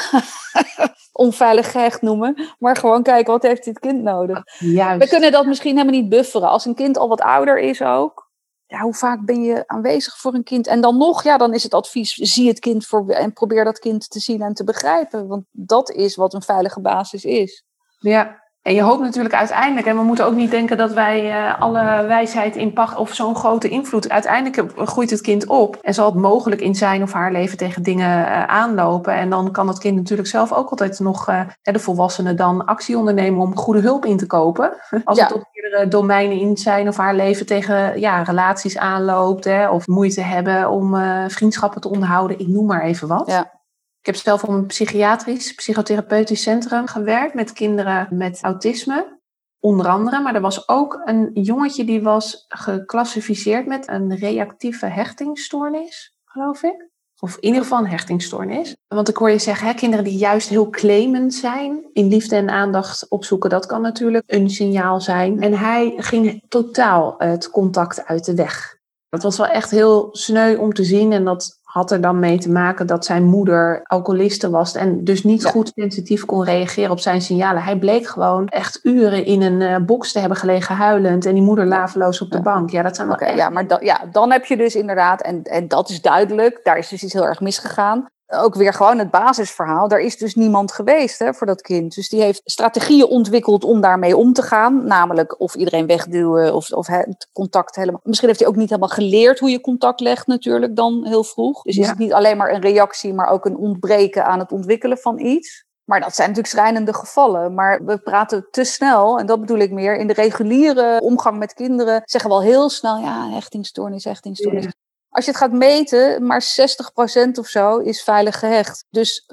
onveilig 1.12 1.70
gehecht 1.70 2.02
noemen, 2.02 2.54
maar 2.58 2.76
gewoon 2.76 3.02
kijken 3.02 3.32
wat 3.32 3.42
heeft 3.42 3.64
dit 3.64 3.78
kind 3.78 4.02
nodig. 4.02 4.42
Juist. 4.58 5.04
We 5.04 5.08
kunnen 5.08 5.32
dat 5.32 5.46
misschien 5.46 5.76
helemaal 5.76 6.00
niet 6.00 6.08
bufferen. 6.08 6.48
Als 6.48 6.64
een 6.64 6.74
kind 6.74 6.98
al 6.98 7.08
wat 7.08 7.20
ouder 7.20 7.58
is 7.58 7.82
ook, 7.82 8.30
ja, 8.66 8.80
hoe 8.80 8.94
vaak 8.94 9.24
ben 9.24 9.42
je 9.42 9.66
aanwezig 9.66 10.18
voor 10.18 10.34
een 10.34 10.44
kind? 10.44 10.66
En 10.66 10.80
dan 10.80 10.96
nog, 10.96 11.22
ja, 11.22 11.36
dan 11.36 11.54
is 11.54 11.62
het 11.62 11.74
advies, 11.74 12.14
zie 12.14 12.48
het 12.48 12.58
kind 12.58 12.86
voor, 12.86 13.08
en 13.08 13.32
probeer 13.32 13.64
dat 13.64 13.78
kind 13.78 14.10
te 14.10 14.20
zien 14.20 14.42
en 14.42 14.54
te 14.54 14.64
begrijpen. 14.64 15.26
Want 15.26 15.44
dat 15.50 15.90
is 15.90 16.16
wat 16.16 16.34
een 16.34 16.42
veilige 16.42 16.80
basis 16.80 17.24
is. 17.24 17.64
Ja, 17.98 18.41
en 18.62 18.74
je 18.74 18.82
hoopt 18.82 19.02
natuurlijk 19.02 19.34
uiteindelijk, 19.34 19.86
en 19.86 19.96
we 19.96 20.02
moeten 20.02 20.26
ook 20.26 20.34
niet 20.34 20.50
denken 20.50 20.76
dat 20.76 20.92
wij 20.92 21.28
uh, 21.28 21.60
alle 21.60 22.06
wijsheid 22.06 22.56
in 22.56 22.72
pacht 22.72 22.96
of 22.96 23.14
zo'n 23.14 23.36
grote 23.36 23.68
invloed. 23.68 24.10
Uiteindelijk 24.10 24.72
groeit 24.88 25.10
het 25.10 25.20
kind 25.20 25.46
op 25.46 25.76
en 25.80 25.94
zal 25.94 26.06
het 26.06 26.14
mogelijk 26.14 26.60
in 26.60 26.74
zijn 26.74 27.02
of 27.02 27.12
haar 27.12 27.32
leven 27.32 27.58
tegen 27.58 27.82
dingen 27.82 28.26
uh, 28.26 28.44
aanlopen. 28.44 29.14
En 29.14 29.30
dan 29.30 29.50
kan 29.50 29.66
dat 29.66 29.78
kind 29.78 29.96
natuurlijk 29.96 30.28
zelf 30.28 30.52
ook 30.52 30.70
altijd 30.70 31.00
nog, 31.00 31.28
uh, 31.28 31.40
de 31.62 31.78
volwassene, 31.78 32.34
dan 32.34 32.64
actie 32.64 32.98
ondernemen 32.98 33.40
om 33.40 33.56
goede 33.56 33.80
hulp 33.80 34.04
in 34.04 34.16
te 34.16 34.26
kopen. 34.26 34.72
Als 35.04 35.18
ja. 35.18 35.24
het 35.24 35.34
op 35.34 35.48
meerdere 35.52 35.88
domeinen 35.88 36.38
in 36.38 36.56
zijn 36.56 36.88
of 36.88 36.96
haar 36.96 37.14
leven 37.14 37.46
tegen 37.46 38.00
ja, 38.00 38.22
relaties 38.22 38.78
aanloopt, 38.78 39.44
hè, 39.44 39.70
of 39.70 39.86
moeite 39.86 40.20
hebben 40.20 40.70
om 40.70 40.96
vriendschappen 41.28 41.80
te 41.80 41.90
onderhouden. 41.90 42.38
Ik 42.38 42.48
noem 42.48 42.66
maar 42.66 42.82
even 42.82 43.08
wat. 43.08 43.26
Ja. 43.26 43.60
Ik 44.02 44.08
heb 44.08 44.16
zelf 44.16 44.42
op 44.42 44.48
een 44.48 44.66
psychiatrisch, 44.66 45.54
psychotherapeutisch 45.54 46.42
centrum 46.42 46.86
gewerkt 46.86 47.34
met 47.34 47.52
kinderen 47.52 48.08
met 48.10 48.42
autisme. 48.42 49.20
Onder 49.60 49.86
andere, 49.86 50.20
maar 50.20 50.34
er 50.34 50.40
was 50.40 50.68
ook 50.68 51.00
een 51.04 51.30
jongetje 51.32 51.84
die 51.84 52.02
was 52.02 52.44
geclassificeerd 52.48 53.66
met 53.66 53.88
een 53.88 54.16
reactieve 54.16 54.86
hechtingsstoornis, 54.86 56.16
geloof 56.24 56.62
ik. 56.62 56.90
Of 57.18 57.36
in 57.36 57.44
ieder 57.44 57.62
geval 57.62 57.78
een 57.78 57.90
hechtingsstoornis. 57.90 58.76
Want 58.88 59.08
ik 59.08 59.16
hoor 59.16 59.30
je 59.30 59.38
zeggen, 59.38 59.66
hè, 59.66 59.74
kinderen 59.74 60.04
die 60.04 60.18
juist 60.18 60.48
heel 60.48 60.70
claimend 60.70 61.34
zijn, 61.34 61.90
in 61.92 62.08
liefde 62.08 62.36
en 62.36 62.50
aandacht 62.50 63.08
opzoeken, 63.08 63.50
dat 63.50 63.66
kan 63.66 63.80
natuurlijk 63.80 64.24
een 64.26 64.50
signaal 64.50 65.00
zijn. 65.00 65.42
En 65.42 65.52
hij 65.52 65.94
ging 65.96 66.44
totaal 66.48 67.14
het 67.18 67.50
contact 67.50 68.04
uit 68.04 68.24
de 68.24 68.34
weg. 68.34 68.80
Dat 69.08 69.22
was 69.22 69.36
wel 69.36 69.46
echt 69.46 69.70
heel 69.70 70.08
sneu 70.12 70.56
om 70.56 70.72
te 70.72 70.84
zien 70.84 71.12
en 71.12 71.24
dat 71.24 71.60
had 71.72 71.90
er 71.90 72.00
dan 72.00 72.18
mee 72.18 72.38
te 72.38 72.50
maken 72.50 72.86
dat 72.86 73.04
zijn 73.04 73.24
moeder 73.24 73.80
alcoholiste 73.82 74.50
was 74.50 74.74
en 74.74 75.04
dus 75.04 75.24
niet 75.24 75.44
goed 75.44 75.72
sensitief 75.74 76.24
kon 76.24 76.44
reageren 76.44 76.90
op 76.90 77.00
zijn 77.00 77.22
signalen. 77.22 77.62
Hij 77.62 77.78
bleek 77.78 78.06
gewoon 78.06 78.48
echt 78.48 78.80
uren 78.82 79.24
in 79.24 79.42
een 79.42 79.60
uh, 79.60 79.86
box 79.86 80.12
te 80.12 80.18
hebben 80.18 80.38
gelegen 80.38 80.74
huilend 80.74 81.26
en 81.26 81.34
die 81.34 81.42
moeder 81.42 81.66
laveloos 81.66 82.20
op 82.20 82.30
de 82.30 82.42
bank. 82.42 82.70
Ja, 82.70 82.82
dat 82.82 82.96
zijn 82.96 83.08
wel 83.08 83.34
Ja, 83.36 83.48
maar 83.50 83.84
ja, 83.84 84.00
dan 84.10 84.30
heb 84.30 84.44
je 84.44 84.56
dus 84.56 84.74
inderdaad, 84.74 85.22
en, 85.22 85.42
en 85.42 85.68
dat 85.68 85.88
is 85.88 86.00
duidelijk, 86.00 86.60
daar 86.62 86.78
is 86.78 86.88
dus 86.88 87.02
iets 87.02 87.12
heel 87.12 87.26
erg 87.26 87.40
misgegaan 87.40 88.08
ook 88.32 88.54
weer 88.54 88.72
gewoon 88.72 88.98
het 88.98 89.10
basisverhaal. 89.10 89.88
Daar 89.88 90.00
is 90.00 90.16
dus 90.16 90.34
niemand 90.34 90.72
geweest 90.72 91.18
hè, 91.18 91.34
voor 91.34 91.46
dat 91.46 91.60
kind. 91.60 91.94
Dus 91.94 92.08
die 92.08 92.22
heeft 92.22 92.40
strategieën 92.44 93.06
ontwikkeld 93.06 93.64
om 93.64 93.80
daarmee 93.80 94.16
om 94.16 94.32
te 94.32 94.42
gaan. 94.42 94.84
Namelijk 94.84 95.40
of 95.40 95.54
iedereen 95.54 95.86
wegduwen 95.86 96.54
of, 96.54 96.70
of 96.70 96.86
het 96.86 97.28
contact 97.32 97.76
helemaal. 97.76 98.00
Misschien 98.02 98.28
heeft 98.28 98.40
hij 98.40 98.48
ook 98.48 98.56
niet 98.56 98.68
helemaal 98.68 98.88
geleerd 98.88 99.38
hoe 99.38 99.50
je 99.50 99.60
contact 99.60 100.00
legt, 100.00 100.26
natuurlijk, 100.26 100.76
dan 100.76 101.06
heel 101.06 101.24
vroeg. 101.24 101.62
Dus 101.62 101.76
is 101.76 101.88
het 101.88 101.98
niet 101.98 102.12
alleen 102.12 102.36
maar 102.36 102.52
een 102.52 102.60
reactie, 102.60 103.14
maar 103.14 103.28
ook 103.28 103.44
een 103.44 103.56
ontbreken 103.56 104.24
aan 104.24 104.38
het 104.38 104.52
ontwikkelen 104.52 104.98
van 104.98 105.18
iets. 105.18 105.64
Maar 105.84 106.00
dat 106.00 106.14
zijn 106.14 106.28
natuurlijk 106.28 106.54
schrijnende 106.54 106.94
gevallen. 106.94 107.54
Maar 107.54 107.84
we 107.84 107.98
praten 107.98 108.46
te 108.50 108.64
snel, 108.64 109.18
en 109.18 109.26
dat 109.26 109.40
bedoel 109.40 109.58
ik 109.58 109.70
meer, 109.70 109.96
in 109.96 110.06
de 110.06 110.12
reguliere 110.12 111.00
omgang 111.00 111.38
met 111.38 111.54
kinderen 111.54 112.02
zeggen 112.04 112.30
we 112.30 112.36
al 112.36 112.42
heel 112.42 112.68
snel, 112.68 112.98
ja, 112.98 113.30
hechtingstoornis, 113.30 114.04
hechtingstoornis. 114.04 114.66
Als 115.12 115.24
je 115.24 115.30
het 115.30 115.40
gaat 115.40 115.52
meten, 115.52 116.26
maar 116.26 116.42
60% 116.42 117.38
of 117.38 117.46
zo 117.46 117.78
is 117.78 118.02
veilig 118.02 118.38
gehecht. 118.38 118.84
Dus 118.90 119.26
40%, 119.26 119.30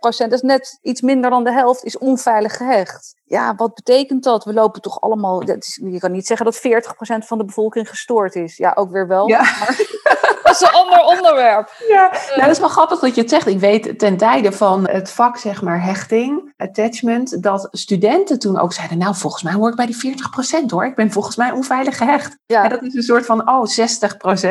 dat 0.00 0.32
is 0.32 0.40
net 0.40 0.78
iets 0.82 1.00
minder 1.00 1.30
dan 1.30 1.44
de 1.44 1.52
helft, 1.52 1.84
is 1.84 1.98
onveilig 1.98 2.56
gehecht. 2.56 3.14
Ja, 3.24 3.54
wat 3.54 3.74
betekent 3.74 4.24
dat? 4.24 4.44
We 4.44 4.52
lopen 4.52 4.82
toch 4.82 5.00
allemaal. 5.00 5.42
je 5.42 5.98
kan 5.98 6.12
niet 6.12 6.26
zeggen 6.26 6.46
dat 6.46 6.58
40% 6.58 7.26
van 7.26 7.38
de 7.38 7.44
bevolking 7.44 7.88
gestoord 7.88 8.34
is. 8.34 8.56
Ja, 8.56 8.72
ook 8.74 8.90
weer 8.90 9.08
wel. 9.08 9.28
Ja. 9.28 9.40
Maar 9.42 9.76
dat 9.76 9.99
is 10.50 10.60
een 10.60 10.74
ander 10.74 11.00
onderwerp. 11.00 11.72
Ja, 11.88 12.10
nou, 12.28 12.40
dat 12.40 12.50
is 12.50 12.58
wel 12.58 12.68
grappig 12.68 12.98
dat 12.98 13.14
je 13.14 13.20
het 13.20 13.30
zegt. 13.30 13.46
Ik 13.46 13.58
weet 13.58 13.98
ten 13.98 14.16
tijde 14.16 14.52
van 14.52 14.88
het 14.88 15.10
vak, 15.10 15.36
zeg 15.36 15.62
maar, 15.62 15.82
hechting, 15.82 16.52
attachment, 16.56 17.42
dat 17.42 17.68
studenten 17.70 18.38
toen 18.38 18.58
ook 18.58 18.72
zeiden: 18.72 18.98
Nou, 18.98 19.14
volgens 19.14 19.42
mij 19.42 19.52
hoor 19.52 19.68
ik 19.70 19.76
bij 19.76 19.86
die 19.86 20.16
40% 20.62 20.66
hoor. 20.66 20.84
Ik 20.84 20.94
ben 20.94 21.12
volgens 21.12 21.36
mij 21.36 21.50
onveilig 21.50 21.96
gehecht. 21.96 22.36
Ja. 22.46 22.64
En 22.64 22.70
dat 22.70 22.82
is 22.82 22.94
een 22.94 23.02
soort 23.02 23.26
van: 23.26 23.48
Oh, 23.48 23.66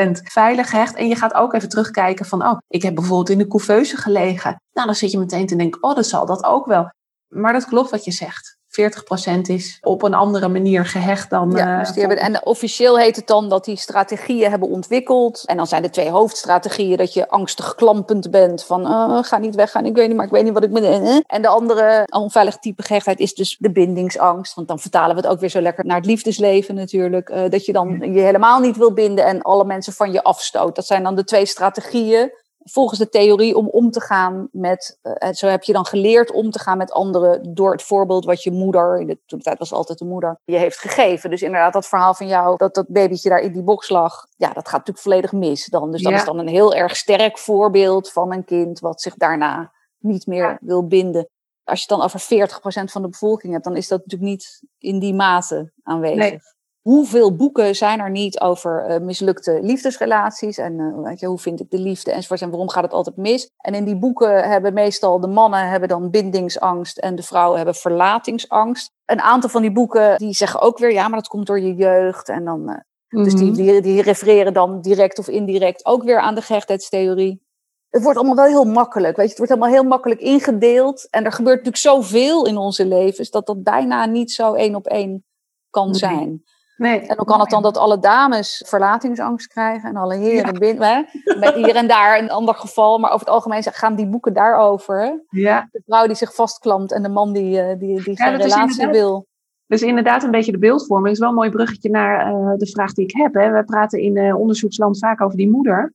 60% 0.09 0.11
veilig 0.23 0.69
gehecht. 0.69 0.95
En 0.95 1.07
je 1.07 1.15
gaat 1.15 1.33
ook 1.33 1.53
even 1.53 1.69
terugkijken 1.69 2.25
van: 2.25 2.43
Oh, 2.43 2.57
ik 2.67 2.81
heb 2.81 2.95
bijvoorbeeld 2.95 3.29
in 3.29 3.37
de 3.37 3.47
couveuse 3.47 3.97
gelegen. 3.97 4.61
Nou, 4.71 4.87
dan 4.87 4.95
zit 4.95 5.11
je 5.11 5.19
meteen 5.19 5.47
te 5.47 5.55
denken: 5.55 5.83
Oh, 5.83 5.95
dat 5.95 6.07
zal 6.07 6.25
dat 6.25 6.43
ook 6.43 6.65
wel. 6.65 6.89
Maar 7.27 7.53
dat 7.53 7.65
klopt 7.65 7.89
wat 7.89 8.05
je 8.05 8.11
zegt. 8.11 8.57
40% 8.69 9.41
is 9.41 9.77
op 9.81 10.03
een 10.03 10.13
andere 10.13 10.47
manier 10.47 10.85
gehecht 10.85 11.29
dan. 11.29 11.51
Ja, 11.51 11.79
dus 11.79 11.91
die 11.91 11.99
hebben, 11.99 12.17
en 12.19 12.45
officieel 12.45 12.99
heet 12.99 13.15
het 13.15 13.27
dan 13.27 13.49
dat 13.49 13.65
die 13.65 13.77
strategieën 13.77 14.49
hebben 14.49 14.69
ontwikkeld. 14.69 15.43
En 15.45 15.57
dan 15.57 15.67
zijn 15.67 15.81
de 15.81 15.89
twee 15.89 16.09
hoofdstrategieën 16.09 16.97
dat 16.97 17.13
je 17.13 17.29
angstig 17.29 17.75
klampend 17.75 18.31
bent 18.31 18.63
van 18.63 18.81
uh, 18.81 19.17
ga 19.23 19.37
niet 19.37 19.55
weg, 19.55 19.71
ga, 19.71 19.83
ik 19.83 19.95
weet 19.95 20.07
niet, 20.07 20.15
maar 20.15 20.25
ik 20.25 20.31
weet 20.31 20.43
niet 20.43 20.53
wat 20.53 20.63
ik 20.63 20.73
ben. 20.73 21.23
En 21.27 21.41
de 21.41 21.47
andere 21.47 22.07
onveilig 22.09 22.57
type 22.57 22.83
gehechtheid 22.83 23.19
is 23.19 23.33
dus 23.33 23.57
de 23.59 23.71
bindingsangst. 23.71 24.53
Want 24.53 24.67
dan 24.67 24.79
vertalen 24.79 25.15
we 25.15 25.21
het 25.21 25.31
ook 25.31 25.39
weer 25.39 25.49
zo 25.49 25.61
lekker 25.61 25.85
naar 25.85 25.97
het 25.97 26.05
liefdesleven 26.05 26.75
natuurlijk. 26.75 27.29
Uh, 27.29 27.49
dat 27.49 27.65
je 27.65 27.73
dan 27.73 28.13
je 28.13 28.19
helemaal 28.19 28.59
niet 28.59 28.77
wil 28.77 28.93
binden 28.93 29.25
en 29.25 29.41
alle 29.41 29.65
mensen 29.65 29.93
van 29.93 30.11
je 30.11 30.23
afstoot. 30.23 30.75
Dat 30.75 30.85
zijn 30.85 31.03
dan 31.03 31.15
de 31.15 31.23
twee 31.23 31.45
strategieën 31.45 32.31
volgens 32.71 32.99
de 32.99 33.09
theorie 33.09 33.55
om 33.55 33.67
om 33.67 33.91
te 33.91 34.01
gaan 34.01 34.49
met, 34.51 34.99
uh, 35.03 35.31
zo 35.31 35.47
heb 35.47 35.63
je 35.63 35.73
dan 35.73 35.85
geleerd 35.85 36.31
om 36.31 36.51
te 36.51 36.59
gaan 36.59 36.77
met 36.77 36.91
anderen 36.91 37.53
door 37.53 37.71
het 37.71 37.83
voorbeeld 37.83 38.25
wat 38.25 38.43
je 38.43 38.51
moeder, 38.51 38.99
in 38.99 39.07
de, 39.07 39.19
toen 39.25 39.37
de 39.37 39.43
tijd 39.43 39.59
was 39.59 39.71
altijd 39.71 39.99
de 39.99 40.05
moeder, 40.05 40.39
je 40.45 40.57
heeft 40.57 40.77
gegeven. 40.77 41.29
Dus 41.29 41.41
inderdaad 41.41 41.73
dat 41.73 41.87
verhaal 41.87 42.13
van 42.13 42.27
jou, 42.27 42.57
dat 42.57 42.75
dat 42.75 42.87
babytje 42.87 43.29
daar 43.29 43.39
in 43.39 43.53
die 43.53 43.63
box 43.63 43.89
lag, 43.89 44.25
ja, 44.35 44.47
dat 44.47 44.67
gaat 44.67 44.77
natuurlijk 44.77 44.99
volledig 44.99 45.31
mis 45.31 45.65
dan. 45.65 45.91
Dus 45.91 46.01
dat 46.01 46.13
is 46.13 46.25
dan 46.25 46.39
een 46.39 46.47
heel 46.47 46.73
erg 46.73 46.95
sterk 46.95 47.37
voorbeeld 47.37 48.11
van 48.11 48.33
een 48.33 48.45
kind 48.45 48.79
wat 48.79 49.01
zich 49.01 49.15
daarna 49.15 49.71
niet 49.97 50.27
meer 50.27 50.57
wil 50.61 50.87
binden. 50.87 51.29
Als 51.63 51.83
je 51.83 51.93
het 51.93 51.99
dan 51.99 52.01
over 52.01 52.49
40% 52.81 52.91
van 52.91 53.01
de 53.01 53.09
bevolking 53.09 53.53
hebt, 53.53 53.65
dan 53.65 53.75
is 53.75 53.87
dat 53.87 53.99
natuurlijk 53.99 54.31
niet 54.31 54.61
in 54.77 54.99
die 54.99 55.13
mate 55.13 55.71
aanwezig. 55.83 56.17
Nee 56.17 56.39
hoeveel 56.81 57.35
boeken 57.35 57.75
zijn 57.75 57.99
er 57.99 58.09
niet 58.09 58.39
over 58.39 58.89
uh, 58.89 59.05
mislukte 59.05 59.59
liefdesrelaties 59.61 60.57
en 60.57 60.73
uh, 60.73 61.03
weet 61.03 61.19
je, 61.19 61.25
hoe 61.25 61.39
vind 61.39 61.59
ik 61.59 61.69
de 61.69 61.79
liefde 61.79 62.11
enzovoort 62.11 62.41
en 62.41 62.49
waarom 62.49 62.69
gaat 62.69 62.83
het 62.83 62.93
altijd 62.93 63.17
mis? 63.17 63.49
En 63.57 63.73
in 63.73 63.85
die 63.85 63.97
boeken 63.97 64.49
hebben 64.49 64.73
meestal 64.73 65.19
de 65.19 65.27
mannen 65.27 65.69
hebben 65.69 65.89
dan 65.89 66.09
bindingsangst 66.09 66.97
en 66.97 67.15
de 67.15 67.23
vrouwen 67.23 67.57
hebben 67.57 67.75
verlatingsangst. 67.75 68.91
Een 69.05 69.21
aantal 69.21 69.49
van 69.49 69.61
die 69.61 69.71
boeken 69.71 70.17
die 70.17 70.33
zeggen 70.33 70.61
ook 70.61 70.77
weer 70.77 70.91
ja, 70.91 71.07
maar 71.07 71.19
dat 71.19 71.27
komt 71.27 71.47
door 71.47 71.59
je 71.59 71.75
jeugd 71.75 72.29
en 72.29 72.45
dan. 72.45 72.69
Uh, 72.69 73.23
Dus 73.23 73.33
die, 73.33 73.45
mhm. 73.45 73.55
die, 73.55 73.81
die 73.81 74.01
refereren 74.01 74.53
dan 74.53 74.81
direct 74.81 75.19
of 75.19 75.27
indirect 75.27 75.85
ook 75.85 76.03
weer 76.03 76.19
aan 76.19 76.35
de 76.35 76.41
gehechtheidstheorie 76.41 77.47
het 77.89 78.03
wordt 78.03 78.17
allemaal 78.17 78.35
wel 78.35 78.45
heel 78.45 78.65
makkelijk. 78.65 79.15
Weet 79.15 79.25
je, 79.25 79.29
het 79.29 79.37
wordt 79.37 79.51
allemaal 79.51 79.69
heel 79.69 79.89
makkelijk 79.89 80.19
ingedeeld. 80.19 81.07
En 81.09 81.25
er 81.25 81.31
gebeurt 81.31 81.57
natuurlijk 81.65 81.83
zoveel 81.83 82.45
in 82.45 82.57
onze 82.57 82.85
levens 82.85 83.29
dat 83.29 83.45
dat 83.45 83.63
bijna 83.63 84.05
niet 84.05 84.31
zo 84.31 84.53
één 84.53 84.75
op 84.75 84.87
één 84.87 85.25
kan 85.69 85.95
zijn. 85.95 86.43
Nee. 86.79 86.99
En 86.99 87.17
hoe 87.17 87.25
kan 87.25 87.39
het 87.39 87.49
dan 87.49 87.61
dat 87.61 87.77
alle 87.77 87.99
dames 87.99 88.63
verlatingsangst 88.67 89.47
krijgen 89.47 89.89
en 89.89 89.95
alle 89.95 90.15
heren 90.15 90.53
ja. 90.53 90.59
binnen, 90.59 91.05
met 91.39 91.53
hier 91.53 91.75
en 91.75 91.87
daar 91.87 92.19
een 92.19 92.31
ander 92.31 92.55
geval, 92.55 92.97
maar 92.97 93.11
over 93.11 93.25
het 93.25 93.35
algemeen 93.35 93.63
gaan 93.63 93.95
die 93.95 94.07
boeken 94.07 94.33
daarover. 94.33 95.23
Ja. 95.29 95.67
De 95.71 95.81
vrouw 95.85 96.07
die 96.07 96.15
zich 96.15 96.35
vastklampt 96.35 96.91
en 96.91 97.03
de 97.03 97.09
man 97.09 97.33
die, 97.33 97.61
eh, 97.61 97.79
die, 97.79 98.03
die 98.03 98.17
geen 98.17 98.35
relatie 98.35 98.87
wil. 98.87 99.27
Dus 99.67 99.81
inderdaad 99.81 100.23
een 100.23 100.31
beetje 100.31 100.51
de 100.51 100.57
beeldvorming. 100.57 101.13
Is 101.13 101.19
wel 101.19 101.29
een 101.29 101.35
mooi 101.35 101.49
bruggetje 101.49 101.89
naar 101.89 102.31
uh, 102.31 102.53
de 102.57 102.67
vraag 102.67 102.93
die 102.93 103.05
ik 103.05 103.15
heb. 103.15 103.33
Hè. 103.33 103.51
We 103.51 103.63
praten 103.63 103.99
in 103.99 104.15
uh, 104.15 104.39
onderzoeksland 104.39 104.99
vaak 104.99 105.21
over 105.21 105.37
die 105.37 105.49
moeder. 105.49 105.93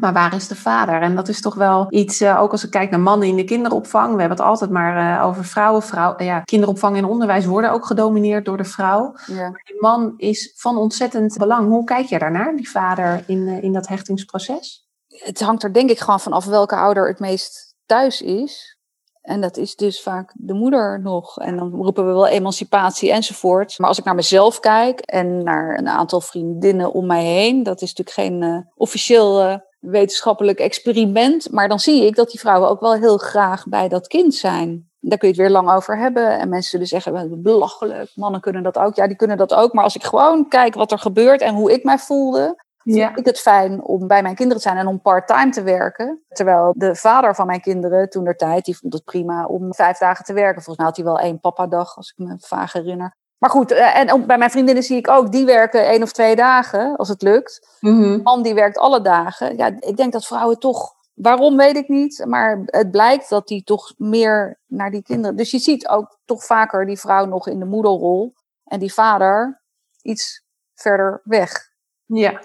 Maar 0.00 0.12
waar 0.12 0.34
is 0.34 0.48
de 0.48 0.56
vader? 0.56 1.00
En 1.00 1.16
dat 1.16 1.28
is 1.28 1.40
toch 1.40 1.54
wel 1.54 1.86
iets, 1.88 2.20
uh, 2.20 2.40
ook 2.40 2.52
als 2.52 2.64
ik 2.64 2.70
kijk 2.70 2.90
naar 2.90 3.00
mannen 3.00 3.28
in 3.28 3.36
de 3.36 3.44
kinderopvang. 3.44 4.14
We 4.14 4.20
hebben 4.20 4.38
het 4.38 4.46
altijd 4.46 4.70
maar 4.70 5.18
uh, 5.18 5.26
over 5.26 5.44
vrouwen. 5.44 5.82
Vrouw, 5.82 6.14
ja, 6.18 6.40
kinderopvang 6.40 6.96
en 6.96 7.04
onderwijs 7.04 7.46
worden 7.46 7.70
ook 7.70 7.86
gedomineerd 7.86 8.44
door 8.44 8.56
de 8.56 8.64
vrouw. 8.64 9.14
Ja. 9.26 9.50
Maar 9.50 9.62
die 9.64 9.80
man 9.80 10.14
is 10.16 10.52
van 10.56 10.76
ontzettend 10.76 11.36
belang. 11.36 11.68
Hoe 11.68 11.84
kijk 11.84 12.06
je 12.06 12.18
daarnaar, 12.18 12.56
die 12.56 12.70
vader, 12.70 13.24
in, 13.26 13.48
in 13.48 13.72
dat 13.72 13.88
hechtingsproces? 13.88 14.88
Het 15.08 15.40
hangt 15.40 15.62
er 15.62 15.72
denk 15.72 15.90
ik 15.90 15.98
gewoon 15.98 16.20
vanaf 16.20 16.44
welke 16.44 16.76
ouder 16.76 17.08
het 17.08 17.18
meest 17.18 17.74
thuis 17.86 18.22
is. 18.22 18.78
En 19.22 19.40
dat 19.40 19.56
is 19.56 19.76
dus 19.76 20.02
vaak 20.02 20.32
de 20.34 20.54
moeder 20.54 21.00
nog. 21.02 21.38
En 21.38 21.56
dan 21.56 21.70
roepen 21.70 22.06
we 22.06 22.12
wel 22.12 22.26
emancipatie 22.26 23.12
enzovoort. 23.12 23.78
Maar 23.78 23.88
als 23.88 23.98
ik 23.98 24.04
naar 24.04 24.14
mezelf 24.14 24.60
kijk 24.60 25.00
en 25.00 25.42
naar 25.42 25.78
een 25.78 25.88
aantal 25.88 26.20
vriendinnen 26.20 26.92
om 26.92 27.06
mij 27.06 27.24
heen, 27.24 27.62
dat 27.62 27.82
is 27.82 27.94
natuurlijk 27.94 28.40
geen 28.40 28.66
officieel 28.74 29.60
wetenschappelijk 29.90 30.58
experiment. 30.58 31.50
Maar 31.50 31.68
dan 31.68 31.78
zie 31.78 32.06
ik 32.06 32.16
dat 32.16 32.30
die 32.30 32.40
vrouwen 32.40 32.68
ook 32.68 32.80
wel 32.80 32.94
heel 32.94 33.16
graag 33.16 33.66
bij 33.66 33.88
dat 33.88 34.06
kind 34.06 34.34
zijn. 34.34 34.90
Daar 35.00 35.18
kun 35.18 35.28
je 35.28 35.34
het 35.34 35.42
weer 35.42 35.52
lang 35.52 35.70
over 35.70 35.98
hebben. 35.98 36.38
En 36.38 36.48
mensen 36.48 36.70
zullen 36.70 36.86
zeggen, 36.86 37.42
belachelijk, 37.42 38.10
mannen 38.14 38.40
kunnen 38.40 38.62
dat 38.62 38.78
ook. 38.78 38.94
Ja, 38.94 39.06
die 39.06 39.16
kunnen 39.16 39.36
dat 39.36 39.54
ook. 39.54 39.72
Maar 39.72 39.84
als 39.84 39.96
ik 39.96 40.04
gewoon 40.04 40.48
kijk 40.48 40.74
wat 40.74 40.92
er 40.92 40.98
gebeurt 40.98 41.40
en 41.40 41.54
hoe 41.54 41.72
ik 41.72 41.84
mij 41.84 41.98
voelde... 41.98 42.64
Ja. 42.94 43.06
Vind 43.06 43.18
ik 43.18 43.26
het 43.26 43.40
fijn 43.40 43.82
om 43.82 44.06
bij 44.06 44.22
mijn 44.22 44.34
kinderen 44.34 44.62
te 44.62 44.68
zijn 44.68 44.80
en 44.80 44.86
om 44.86 45.00
part-time 45.00 45.50
te 45.50 45.62
werken. 45.62 46.22
Terwijl 46.28 46.74
de 46.76 46.94
vader 46.94 47.34
van 47.34 47.46
mijn 47.46 47.60
kinderen 47.60 48.10
toen 48.10 48.24
der 48.24 48.36
tijd, 48.36 48.64
die 48.64 48.78
vond 48.78 48.92
het 48.92 49.04
prima 49.04 49.46
om 49.46 49.74
vijf 49.74 49.98
dagen 49.98 50.24
te 50.24 50.32
werken. 50.32 50.62
Volgens 50.62 50.76
mij 50.76 50.86
had 50.86 50.96
hij 50.96 51.04
wel 51.04 51.18
één 51.18 51.40
papa-dag, 51.40 51.96
als 51.96 52.14
ik 52.16 52.26
me 52.26 52.36
vaag 52.38 52.72
herinner. 52.72 53.16
Maar 53.38 53.50
goed, 53.50 53.70
eh, 53.70 53.98
en 53.98 54.26
bij 54.26 54.38
mijn 54.38 54.50
vriendinnen 54.50 54.82
zie 54.82 54.96
ik 54.96 55.08
ook, 55.08 55.32
die 55.32 55.44
werken 55.44 55.86
één 55.86 56.02
of 56.02 56.12
twee 56.12 56.36
dagen, 56.36 56.96
als 56.96 57.08
het 57.08 57.22
lukt. 57.22 57.78
Mm 57.80 58.22
Man 58.22 58.42
die 58.42 58.54
werkt 58.54 58.78
alle 58.78 59.00
dagen. 59.00 59.56
Ja, 59.56 59.70
ik 59.78 59.96
denk 59.96 60.12
dat 60.12 60.26
vrouwen 60.26 60.58
toch, 60.58 60.94
waarom 61.14 61.56
weet 61.56 61.76
ik 61.76 61.88
niet, 61.88 62.24
maar 62.28 62.62
het 62.66 62.90
blijkt 62.90 63.28
dat 63.28 63.48
die 63.48 63.64
toch 63.64 63.94
meer 63.96 64.60
naar 64.66 64.90
die 64.90 65.02
kinderen. 65.02 65.36
Dus 65.36 65.50
je 65.50 65.58
ziet 65.58 65.88
ook 65.88 66.18
toch 66.24 66.44
vaker 66.44 66.86
die 66.86 66.98
vrouw 66.98 67.24
nog 67.24 67.48
in 67.48 67.58
de 67.58 67.64
moederrol 67.64 68.34
en 68.64 68.78
die 68.78 68.92
vader 68.92 69.62
iets 70.02 70.44
verder 70.74 71.20
weg. 71.24 71.70
Ja. 72.04 72.42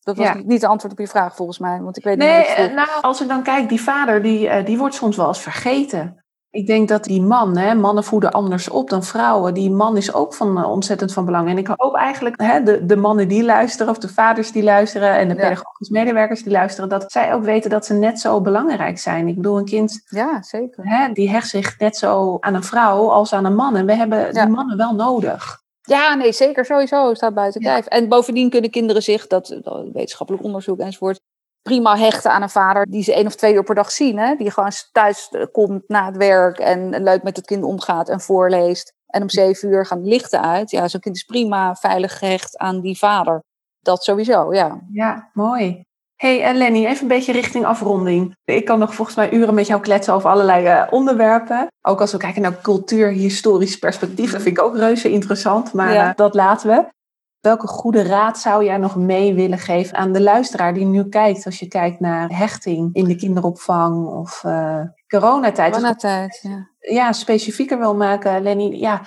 Dat 0.00 0.16
was 0.16 0.34
niet 0.44 0.60
de 0.60 0.66
antwoord 0.66 0.92
op 0.92 0.98
je 0.98 1.08
vraag 1.08 1.36
volgens 1.36 1.58
mij, 1.58 1.80
want 1.80 1.96
ik 1.96 2.04
weet 2.04 2.16
nee, 2.16 2.38
niet. 2.38 2.56
Nee, 2.56 2.68
nou, 2.68 2.88
als 3.00 3.20
ik 3.20 3.28
dan 3.28 3.42
kijk, 3.42 3.68
die 3.68 3.82
vader, 3.82 4.22
die, 4.22 4.48
eh, 4.48 4.66
die 4.66 4.78
wordt 4.78 4.94
soms 4.94 5.16
wel 5.16 5.26
eens 5.26 5.40
vergeten. 5.40 6.23
Ik 6.54 6.66
denk 6.66 6.88
dat 6.88 7.04
die 7.04 7.22
man, 7.22 7.56
hè, 7.56 7.74
mannen 7.74 8.04
voeden 8.04 8.30
anders 8.30 8.68
op 8.68 8.90
dan 8.90 9.02
vrouwen. 9.02 9.54
Die 9.54 9.70
man 9.70 9.96
is 9.96 10.14
ook 10.14 10.34
van 10.34 10.58
uh, 10.58 10.70
ontzettend 10.70 11.12
van 11.12 11.24
belang. 11.24 11.48
En 11.48 11.58
ik 11.58 11.70
hoop 11.76 11.94
eigenlijk, 11.94 12.40
hè, 12.40 12.62
de, 12.62 12.86
de 12.86 12.96
mannen 12.96 13.28
die 13.28 13.44
luisteren, 13.44 13.92
of 13.92 13.98
de 13.98 14.08
vaders 14.08 14.52
die 14.52 14.62
luisteren 14.62 15.14
en 15.14 15.28
de 15.28 15.34
pedagogische 15.34 15.92
medewerkers 15.92 16.42
die 16.42 16.52
luisteren, 16.52 16.88
dat 16.88 17.12
zij 17.12 17.34
ook 17.34 17.44
weten 17.44 17.70
dat 17.70 17.86
ze 17.86 17.94
net 17.94 18.20
zo 18.20 18.40
belangrijk 18.40 18.98
zijn. 18.98 19.28
Ik 19.28 19.34
bedoel, 19.34 19.58
een 19.58 19.64
kind, 19.64 20.02
ja, 20.08 20.42
zeker. 20.42 20.88
Hè, 20.88 21.12
die 21.12 21.30
hecht 21.30 21.48
zich 21.48 21.78
net 21.78 21.96
zo 21.96 22.36
aan 22.40 22.54
een 22.54 22.64
vrouw 22.64 23.10
als 23.10 23.32
aan 23.32 23.44
een 23.44 23.54
man. 23.54 23.76
En 23.76 23.86
we 23.86 23.94
hebben 23.94 24.32
die 24.34 24.46
mannen 24.46 24.76
wel 24.76 24.94
nodig. 24.94 25.62
Ja, 25.82 26.14
nee, 26.14 26.32
zeker 26.32 26.64
sowieso 26.64 27.14
staat 27.14 27.34
buiten 27.34 27.60
kijf. 27.60 27.86
En 27.86 28.08
bovendien 28.08 28.50
kunnen 28.50 28.70
kinderen 28.70 29.02
zich, 29.02 29.26
dat, 29.26 29.58
dat 29.62 29.86
wetenschappelijk 29.92 30.44
onderzoek 30.44 30.78
enzovoort, 30.78 31.20
prima 31.68 31.96
hechten 31.96 32.30
aan 32.30 32.42
een 32.42 32.50
vader 32.50 32.86
die 32.86 33.02
ze 33.02 33.14
één 33.14 33.26
of 33.26 33.34
twee 33.34 33.54
uur 33.54 33.62
per 33.62 33.74
dag 33.74 33.90
zien. 33.90 34.18
Hè? 34.18 34.34
Die 34.34 34.50
gewoon 34.50 34.70
thuis 34.92 35.28
eh, 35.30 35.42
komt 35.52 35.82
na 35.88 36.06
het 36.06 36.16
werk 36.16 36.58
en 36.58 37.02
leuk 37.02 37.22
met 37.22 37.36
het 37.36 37.46
kind 37.46 37.64
omgaat 37.64 38.08
en 38.08 38.20
voorleest. 38.20 38.92
En 39.06 39.22
om 39.22 39.30
zeven 39.30 39.68
uur 39.68 39.86
gaan 39.86 40.02
de 40.02 40.08
lichten 40.08 40.42
uit. 40.42 40.70
Ja, 40.70 40.88
zo'n 40.88 41.00
kind 41.00 41.16
is 41.16 41.22
prima 41.22 41.74
veilig 41.74 42.18
gehecht 42.18 42.58
aan 42.58 42.80
die 42.80 42.98
vader. 42.98 43.42
Dat 43.80 44.04
sowieso, 44.04 44.54
ja. 44.54 44.80
Ja, 44.92 45.30
mooi. 45.32 45.82
hey, 46.16 46.42
en 46.42 46.56
Lenny, 46.56 46.86
even 46.86 47.02
een 47.02 47.08
beetje 47.08 47.32
richting 47.32 47.64
afronding. 47.64 48.36
Ik 48.44 48.64
kan 48.64 48.78
nog 48.78 48.94
volgens 48.94 49.16
mij 49.16 49.32
uren 49.32 49.54
met 49.54 49.66
jou 49.66 49.80
kletsen 49.80 50.14
over 50.14 50.30
allerlei 50.30 50.66
uh, 50.66 50.86
onderwerpen. 50.90 51.66
Ook 51.82 52.00
als 52.00 52.12
we 52.12 52.18
kijken 52.18 52.42
naar 52.42 52.60
cultuur, 52.60 53.08
historisch 53.08 53.78
perspectief. 53.78 54.32
Dat 54.32 54.42
vind 54.42 54.58
ik 54.58 54.64
ook 54.64 54.76
reuze 54.76 55.10
interessant, 55.10 55.72
maar 55.72 55.94
uh, 55.94 56.10
dat 56.14 56.34
laten 56.34 56.68
we. 56.68 56.92
Welke 57.44 57.66
goede 57.66 58.02
raad 58.02 58.38
zou 58.38 58.64
jij 58.64 58.76
nog 58.76 58.96
mee 58.96 59.34
willen 59.34 59.58
geven 59.58 59.96
aan 59.96 60.12
de 60.12 60.22
luisteraar 60.22 60.74
die 60.74 60.84
nu 60.84 61.08
kijkt, 61.08 61.46
als 61.46 61.58
je 61.58 61.68
kijkt 61.68 62.00
naar 62.00 62.38
hechting 62.38 62.94
in 62.94 63.04
de 63.04 63.16
kinderopvang 63.16 64.06
of 64.06 64.42
uh, 64.44 64.80
coronatijd? 65.08 65.72
Coronatijd, 65.72 66.38
ja. 66.42 66.68
Ja, 66.78 67.12
specifieker 67.12 67.78
wil 67.78 67.94
maken, 67.94 68.42
Lenny. 68.42 68.74
Ja, 68.74 69.02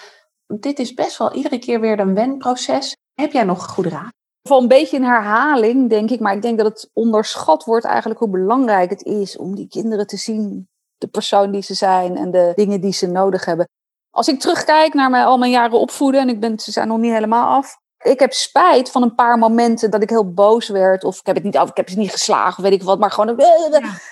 dit 0.45 0.79
is 0.79 0.93
best 0.93 1.17
wel 1.17 1.33
iedere 1.33 1.59
keer 1.59 1.79
weer 1.79 1.99
een 1.99 2.13
wenproces. 2.13 2.95
Heb 3.13 3.31
jij 3.31 3.43
nog 3.43 3.67
goede 3.67 3.89
raad? 3.89 4.13
Van 4.41 4.61
een 4.61 4.67
beetje 4.67 4.97
een 4.97 5.03
herhaling, 5.03 5.89
denk 5.89 6.09
ik. 6.09 6.19
Maar 6.19 6.35
ik 6.35 6.41
denk 6.41 6.57
dat 6.57 6.67
het 6.67 6.89
onderschat 6.93 7.63
wordt 7.63 7.85
eigenlijk 7.85 8.19
hoe 8.19 8.29
belangrijk 8.29 8.89
het 8.89 9.03
is 9.03 9.37
om 9.37 9.55
die 9.55 9.67
kinderen 9.67 10.07
te 10.07 10.17
zien. 10.17 10.67
De 10.97 11.07
persoon 11.07 11.51
die 11.51 11.61
ze 11.61 11.73
zijn 11.73 12.17
en 12.17 12.31
de 12.31 12.51
dingen 12.55 12.81
die 12.81 12.93
ze 12.93 13.07
nodig 13.07 13.45
hebben. 13.45 13.67
Als 14.09 14.27
ik 14.27 14.39
terugkijk 14.39 14.93
naar 14.93 15.09
mijn, 15.09 15.25
al 15.25 15.37
mijn 15.37 15.51
jaren 15.51 15.79
opvoeden, 15.79 16.21
en 16.21 16.29
ik 16.29 16.39
ben, 16.39 16.59
ze 16.59 16.71
zijn 16.71 16.87
nog 16.87 16.97
niet 16.97 17.11
helemaal 17.11 17.55
af 17.57 17.85
Ik 18.03 18.19
heb 18.19 18.33
spijt 18.33 18.91
van 18.91 19.01
een 19.01 19.15
paar 19.15 19.37
momenten 19.37 19.91
dat 19.91 20.01
ik 20.01 20.09
heel 20.09 20.33
boos 20.33 20.67
werd. 20.67 21.03
Of 21.03 21.19
ik 21.19 21.25
heb 21.25 21.35
het 21.35 21.43
niet 21.43 21.57
af, 21.57 21.69
ik 21.69 21.77
heb 21.77 21.89
ze 21.89 21.97
niet 21.97 22.11
geslagen, 22.11 22.63
weet 22.63 22.71
ik 22.71 22.83
wat. 22.83 22.99
Maar 22.99 23.11
gewoon. 23.11 23.35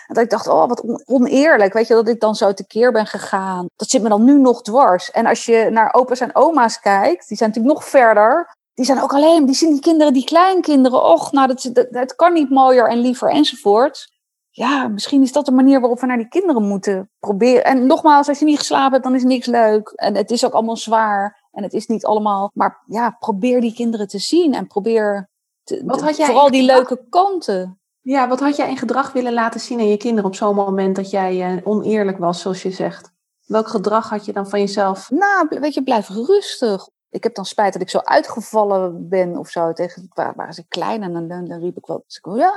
Dat 0.08 0.24
ik 0.24 0.30
dacht, 0.30 0.48
oh, 0.48 0.68
wat 0.68 1.02
oneerlijk. 1.06 1.74
Weet 1.74 1.88
je, 1.88 1.94
dat 1.94 2.08
ik 2.08 2.20
dan 2.20 2.36
zo 2.36 2.54
tekeer 2.54 2.92
ben 2.92 3.06
gegaan. 3.06 3.66
Dat 3.76 3.90
zit 3.90 4.02
me 4.02 4.10
dan 4.10 4.24
nu 4.24 4.40
nog 4.40 4.62
dwars. 4.62 5.12
En 5.12 5.26
als 5.26 5.46
je 5.46 5.68
naar 5.72 5.94
opa's 5.94 6.20
en 6.20 6.36
oma's 6.36 6.80
kijkt, 6.80 7.28
die 7.28 7.38
zijn 7.38 7.50
natuurlijk 7.50 7.76
nog 7.76 7.90
verder. 7.90 8.56
Die 8.74 8.86
zijn 8.86 9.02
ook 9.02 9.14
alleen, 9.14 9.46
die 9.46 9.56
zien 9.56 9.72
die 9.72 9.82
kinderen, 9.82 10.14
die 10.14 10.26
kleinkinderen. 10.26 11.04
Och, 11.04 11.32
nou, 11.32 11.48
dat, 11.48 11.70
dat, 11.74 11.88
het 11.90 12.16
kan 12.16 12.34
niet 12.34 12.50
mooier 12.50 12.90
en 12.90 12.98
liever 12.98 13.30
enzovoort 13.30 14.14
ja, 14.56 14.88
misschien 14.88 15.22
is 15.22 15.32
dat 15.32 15.46
de 15.46 15.52
manier 15.52 15.80
waarop 15.80 16.00
we 16.00 16.06
naar 16.06 16.18
die 16.18 16.28
kinderen 16.28 16.64
moeten 16.64 17.10
proberen. 17.20 17.64
En 17.64 17.86
nogmaals, 17.86 18.28
als 18.28 18.40
je 18.40 18.46
niet 18.46 18.58
geslapen 18.58 18.92
hebt, 18.92 19.04
dan 19.04 19.16
is 19.16 19.24
niks 19.24 19.46
leuk. 19.46 19.90
En 19.96 20.16
het 20.16 20.32
is 20.32 20.46
ook 20.46 20.54
allemaal 20.54 20.78
zwaar. 20.78 21.45
En 21.56 21.64
het 21.64 21.74
is 21.74 21.88
niet 21.88 22.06
allemaal. 22.06 22.52
Maar 22.54 22.84
ja, 22.88 23.10
probeer 23.20 23.62
die 23.62 23.74
kinderen 23.74 24.08
te 24.08 24.20
zien. 24.20 24.54
En 24.54 24.68
probeer 24.68 25.30
te, 25.64 25.82
wat 25.86 26.02
had 26.02 26.18
jij 26.18 26.26
vooral 26.26 26.52
die 26.52 26.64
leuke 26.64 27.06
kanten. 27.10 27.80
Ja, 28.02 28.28
wat 28.28 28.40
had 28.40 28.56
jij 28.56 28.70
in 28.70 28.78
gedrag 28.78 29.12
willen 29.12 29.34
laten 29.34 29.60
zien 29.60 29.80
aan 29.80 29.88
je 29.88 29.98
kinderen 29.98 30.30
op 30.30 30.36
zo'n 30.36 30.56
moment 30.56 30.96
dat 30.96 31.10
jij 31.10 31.56
uh, 31.56 31.62
oneerlijk 31.64 32.18
was, 32.18 32.42
zoals 32.42 32.62
je 32.62 32.72
zegt? 32.72 33.12
Welk 33.46 33.68
gedrag 33.68 34.10
had 34.10 34.26
je 34.26 34.34
dan 34.34 34.50
van 34.50 34.60
jezelf? 34.60 35.10
Nou, 35.12 35.48
weet 35.50 35.74
je, 35.74 35.84
blijf 35.84 36.10
rustig 36.10 36.88
ik 37.16 37.24
heb 37.24 37.36
dan 37.36 37.46
spijt 37.46 37.74
dat 37.74 37.82
ik 37.82 37.90
zo 37.90 37.98
uitgevallen 37.98 39.10
ben 39.10 39.38
of 39.38 39.50
zo. 39.50 39.74
Tegen, 39.74 40.08
waar, 40.14 40.34
waren 40.36 40.54
ze 40.54 40.68
klein 40.68 41.04
en 41.04 41.14
dan, 41.14 41.28
dan, 41.28 41.60
riep 41.60 41.78
ik 41.78 41.86
wat. 41.86 42.20
Ja, 42.22 42.54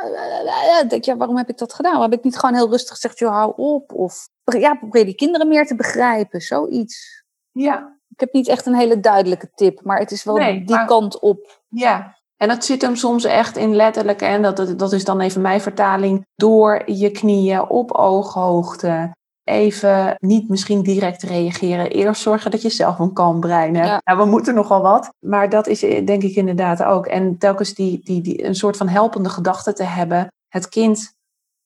ja, 0.67 0.85
denk, 0.85 1.05
ja, 1.05 1.17
waarom 1.17 1.37
heb 1.37 1.49
ik 1.49 1.59
dat 1.59 1.73
gedaan? 1.73 2.03
Heb 2.03 2.13
ik 2.13 2.25
niet 2.25 2.39
gewoon 2.39 2.55
heel 2.55 2.71
rustig 2.71 2.95
gezegd, 2.95 3.19
joh, 3.19 3.31
hou 3.31 3.53
op? 3.57 3.93
Of 3.93 4.29
ja, 4.45 4.75
probeer 4.75 5.05
die 5.05 5.15
kinderen 5.15 5.49
meer 5.49 5.67
te 5.67 5.75
begrijpen, 5.75 6.41
zoiets. 6.41 7.25
Ja. 7.53 7.98
Ik 8.19 8.25
heb 8.25 8.33
niet 8.33 8.49
echt 8.49 8.67
een 8.67 8.75
hele 8.75 9.01
duidelijke 9.01 9.51
tip, 9.55 9.81
maar 9.83 9.99
het 9.99 10.11
is 10.11 10.25
wel 10.25 10.35
die 10.35 10.85
kant 10.85 11.19
op. 11.19 11.61
Ja, 11.69 12.17
en 12.37 12.49
dat 12.49 12.65
zit 12.65 12.83
hem 12.83 12.97
soms 12.97 13.25
echt 13.25 13.57
in 13.57 13.75
letterlijk, 13.75 14.21
en 14.21 14.43
dat, 14.43 14.79
dat 14.79 14.93
is 14.93 15.05
dan 15.05 15.21
even 15.21 15.41
mijn 15.41 15.61
vertaling, 15.61 16.27
door 16.35 16.83
je 16.87 17.11
knieën 17.11 17.69
op 17.69 17.93
ooghoogte 17.93 19.17
even 19.45 20.17
niet 20.19 20.49
misschien 20.49 20.83
direct 20.83 21.23
reageren. 21.23 21.91
Eerst 21.91 22.23
zorgen 22.23 22.51
dat 22.51 22.63
je 22.63 22.71
zelf 22.71 22.99
een 22.99 23.13
kalm 23.13 23.41
brein 23.41 23.77
hebt. 23.77 24.05
Nou, 24.05 24.19
we 24.19 24.25
moeten 24.25 24.55
nogal 24.55 24.83
wat. 24.83 25.15
Maar 25.19 25.49
dat 25.49 25.67
is 25.67 25.83
eh, 25.83 26.07
denk 26.07 26.23
ik 26.23 26.35
inderdaad 26.35 26.83
ook. 26.83 27.07
En 27.07 27.39
telkens 27.39 27.75
die, 27.75 28.01
die, 28.05 28.23
die, 28.23 28.45
een 28.45 28.55
soort 28.55 28.77
van 28.77 28.89
helpende 28.89 29.29
gedachte 29.29 29.73
te 29.73 29.85
hebben. 29.85 30.33
Het 30.49 30.69
kind 30.69 31.15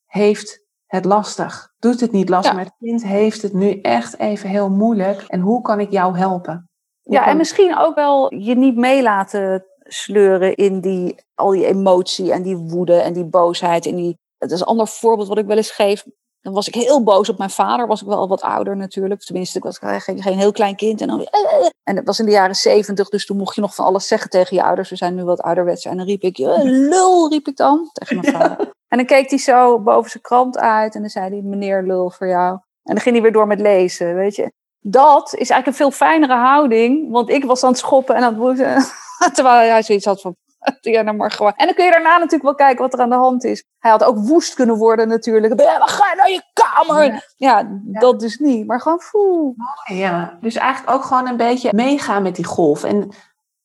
heeft 0.06 0.61
het 0.92 1.04
lastig. 1.04 1.72
Doet 1.78 2.00
het 2.00 2.12
niet 2.12 2.28
lastig, 2.28 2.54
maar 2.54 2.64
het 2.64 2.76
kind 2.78 3.04
heeft 3.04 3.42
het 3.42 3.52
nu 3.52 3.80
echt 3.80 4.18
even 4.18 4.48
heel 4.48 4.70
moeilijk. 4.70 5.24
En 5.26 5.40
hoe 5.40 5.62
kan 5.62 5.80
ik 5.80 5.90
jou 5.90 6.18
helpen? 6.18 6.70
ja, 7.02 7.26
en 7.26 7.36
misschien 7.36 7.78
ook 7.78 7.94
wel 7.94 8.34
je 8.34 8.54
niet 8.54 8.76
meelaten 8.76 9.64
sleuren 9.82 10.54
in 10.54 10.80
die, 10.80 11.14
al 11.34 11.50
die 11.50 11.66
emotie 11.66 12.32
en 12.32 12.42
die 12.42 12.56
woede 12.56 12.94
en 12.94 13.12
die 13.12 13.24
boosheid. 13.24 13.86
En 13.86 13.96
die, 13.96 14.18
het 14.38 14.50
is 14.50 14.60
een 14.60 14.66
ander 14.66 14.86
voorbeeld 14.86 15.28
wat 15.28 15.38
ik 15.38 15.46
wel 15.46 15.56
eens 15.56 15.70
geef. 15.70 16.04
Dan 16.40 16.52
was 16.52 16.68
ik 16.68 16.74
heel 16.74 17.02
boos 17.02 17.28
op 17.28 17.38
mijn 17.38 17.50
vader. 17.50 17.86
Was 17.86 18.02
ik 18.02 18.08
wel 18.08 18.28
wat 18.28 18.42
ouder 18.42 18.76
natuurlijk. 18.76 19.20
Tenminste, 19.20 19.58
ik 19.58 19.64
was 19.64 19.78
geen, 19.78 20.22
geen 20.22 20.38
heel 20.38 20.52
klein 20.52 20.76
kind. 20.76 21.00
En, 21.00 21.08
dan, 21.08 21.26
en 21.82 21.96
het 21.96 22.06
was 22.06 22.18
in 22.18 22.24
de 22.24 22.30
jaren 22.30 22.54
zeventig. 22.54 23.08
Dus 23.08 23.26
toen 23.26 23.36
mocht 23.36 23.54
je 23.54 23.60
nog 23.60 23.74
van 23.74 23.84
alles 23.84 24.06
zeggen 24.06 24.30
tegen 24.30 24.56
je 24.56 24.62
ouders. 24.62 24.90
We 24.90 24.96
zijn 24.96 25.14
nu 25.14 25.24
wat 25.24 25.40
ouderwets. 25.40 25.84
En 25.84 25.96
dan 25.96 26.06
riep 26.06 26.22
ik, 26.22 26.38
lul, 26.62 27.28
riep 27.28 27.48
ik 27.48 27.56
dan 27.56 27.90
tegen 27.92 28.20
mijn 28.20 28.32
vader. 28.32 28.72
En 28.92 28.98
dan 28.98 29.06
keek 29.06 29.30
hij 29.30 29.38
zo 29.38 29.80
boven 29.80 30.10
zijn 30.10 30.22
krant 30.22 30.58
uit. 30.58 30.94
En 30.94 31.00
dan 31.00 31.10
zei 31.10 31.30
hij, 31.30 31.40
meneer 31.42 31.82
lul 31.82 32.10
voor 32.10 32.26
jou. 32.26 32.52
En 32.52 32.94
dan 32.94 33.00
ging 33.00 33.14
hij 33.14 33.22
weer 33.22 33.32
door 33.32 33.46
met 33.46 33.60
lezen, 33.60 34.14
weet 34.14 34.36
je. 34.36 34.52
Dat 34.80 35.24
is 35.26 35.50
eigenlijk 35.50 35.66
een 35.66 35.74
veel 35.74 35.90
fijnere 35.90 36.34
houding. 36.34 37.10
Want 37.10 37.30
ik 37.30 37.44
was 37.44 37.62
aan 37.62 37.70
het 37.70 37.78
schoppen 37.78 38.14
en 38.14 38.22
aan 38.22 38.32
het 38.32 38.38
woeden. 38.38 38.84
Terwijl 39.34 39.70
hij 39.70 39.82
zoiets 39.82 40.04
had 40.04 40.20
van, 40.20 40.36
ja, 40.80 41.02
nou 41.02 41.16
maar 41.16 41.30
gewoon. 41.30 41.52
En 41.56 41.66
dan 41.66 41.74
kun 41.74 41.84
je 41.84 41.90
daarna 41.90 42.16
natuurlijk 42.16 42.42
wel 42.42 42.54
kijken 42.54 42.82
wat 42.82 42.92
er 42.92 43.00
aan 43.00 43.10
de 43.10 43.16
hand 43.16 43.44
is. 43.44 43.64
Hij 43.78 43.90
had 43.90 44.04
ook 44.04 44.18
woest 44.18 44.54
kunnen 44.54 44.76
worden 44.76 45.08
natuurlijk. 45.08 45.60
Ja, 45.60 45.86
ga 45.86 46.10
je 46.10 46.16
naar 46.16 46.30
je 46.30 46.42
kamer. 46.52 47.32
Ja, 47.36 47.80
dat 47.84 48.20
dus 48.20 48.38
niet. 48.38 48.66
Maar 48.66 48.80
gewoon 48.80 49.00
voel. 49.00 49.54
Ja, 49.84 50.38
dus 50.40 50.56
eigenlijk 50.56 50.96
ook 50.96 51.04
gewoon 51.04 51.26
een 51.26 51.36
beetje 51.36 51.72
meegaan 51.74 52.22
met 52.22 52.36
die 52.36 52.46
golf. 52.46 52.84
En 52.84 53.12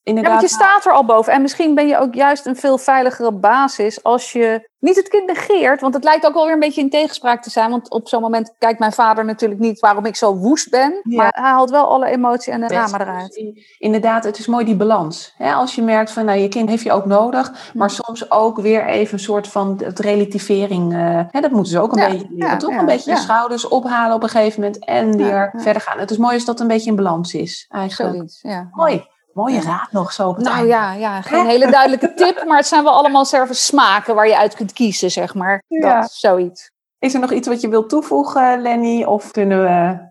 inderdaad... 0.08 0.34
Ja, 0.34 0.40
want 0.40 0.50
je 0.50 0.56
staat 0.56 0.86
er 0.86 0.92
al 0.92 1.06
boven. 1.06 1.34
En 1.34 1.42
misschien 1.42 1.76
ben 1.76 1.88
je 1.88 1.98
ook 1.98 2.14
juist 2.14 2.46
een 2.46 2.56
veel 2.56 2.78
veiligere 2.78 3.32
basis 3.32 4.04
als 4.04 4.32
je 4.32 4.70
niet 4.80 4.96
het 4.96 5.08
kind 5.08 5.26
negeert, 5.26 5.82
want 5.82 5.94
het 5.94 6.04
lijkt 6.04 6.26
ook 6.26 6.34
wel 6.34 6.44
weer 6.44 6.54
een 6.54 6.60
beetje 6.60 6.82
in 6.82 6.90
tegenspraak 6.90 7.44
te 7.44 7.50
zijn. 7.50 7.70
Want 7.70 7.90
op 7.90 8.08
zo'n 8.08 8.22
moment 8.22 8.56
kijkt 8.58 8.80
mijn 8.80 8.92
vader 8.92 9.26
natuurlijk 9.26 9.60
niet 9.60 9.80
waarom 9.80 10.06
ik 10.06 10.16
zo 10.16 10.36
woest 10.36 10.70
ben. 10.70 11.00
Maar 11.04 11.34
hij 11.36 11.50
haalt 11.50 11.70
wel 11.70 11.86
alle 11.88 12.06
emotie 12.06 12.54
en 12.54 12.62
de 12.62 12.68
ramen 12.68 13.02
eruit. 13.02 13.44
Inderdaad, 13.78 14.24
het 14.24 14.38
is 14.38 14.48
mooi 14.48 14.66
die 14.66 14.76
balans. 14.76 15.36
als 15.40 15.76
je 15.76 15.82
merkt 15.82 16.12
van 16.12 16.26
nou, 16.26 16.40
je 16.40 16.48
kind 16.48 16.70
heeft 16.70 16.84
je 16.84 16.92
ook 16.92 17.06
nodig. 17.06 17.72
Maar 17.74 17.90
soms 17.90 18.32
ook 18.32 18.60
weer 18.60 18.86
even 18.86 19.14
een 19.14 19.20
soort 19.20 19.48
van 19.48 19.82
het 19.84 20.00
relativering. 20.00 20.94
Uh, 20.94 21.42
dat 21.42 21.52
moeten 21.52 21.72
ze 21.72 21.80
ook 21.80 21.96
een 21.96 22.12
beetje 22.12 22.28
leren. 22.30 22.58
toch 22.58 22.78
een 22.78 22.86
beetje 22.86 23.12
je 23.12 23.18
schouders 23.18 23.68
ophalen 23.68 24.16
op 24.16 24.24
een 24.24 24.30
gegeven 24.30 24.62
moment. 24.62 24.86
En 24.86 25.18
weer 25.18 25.54
verder 25.58 25.82
gaan. 25.82 26.00
Het 26.00 26.12
is 26.12 26.18
mooi 26.18 26.34
als 26.34 26.46
dat 26.46 26.60
een 26.60 26.68
beetje 26.68 26.90
in 26.90 26.96
balans 26.96 27.34
is. 27.34 27.66
Eigenlijk. 27.70 28.16
Zoiets, 28.16 28.40
ja. 28.42 28.70
Mooi. 28.72 29.16
Mooie 29.38 29.62
raad 29.62 29.92
nog 29.92 30.12
zo. 30.12 30.36
nou 30.38 30.68
ja, 30.68 30.94
ja, 30.94 31.22
geen 31.22 31.46
hele 31.46 31.72
duidelijke 31.72 32.14
tip, 32.24 32.44
maar 32.48 32.58
het 32.58 32.68
zijn 32.68 32.84
wel 32.84 32.94
allemaal 32.94 33.26
zelfs 33.26 33.66
smaken 33.66 34.16
waar 34.16 34.28
je 34.28 34.38
uit 34.38 34.56
kunt 34.56 34.74
kiezen, 34.74 35.12
zeg 35.12 35.36
maar. 35.36 35.64
Ja. 35.68 36.02
Dat, 36.02 36.12
zoiets. 36.12 36.72
Is 37.00 37.14
er 37.14 37.20
nog 37.20 37.32
iets 37.32 37.48
wat 37.48 37.62
je 37.62 37.68
wilt 37.68 37.90
toevoegen, 37.90 38.62
Lenny? 38.62 39.04
Of 39.04 39.32
kunnen 39.32 39.64
we... 39.64 40.06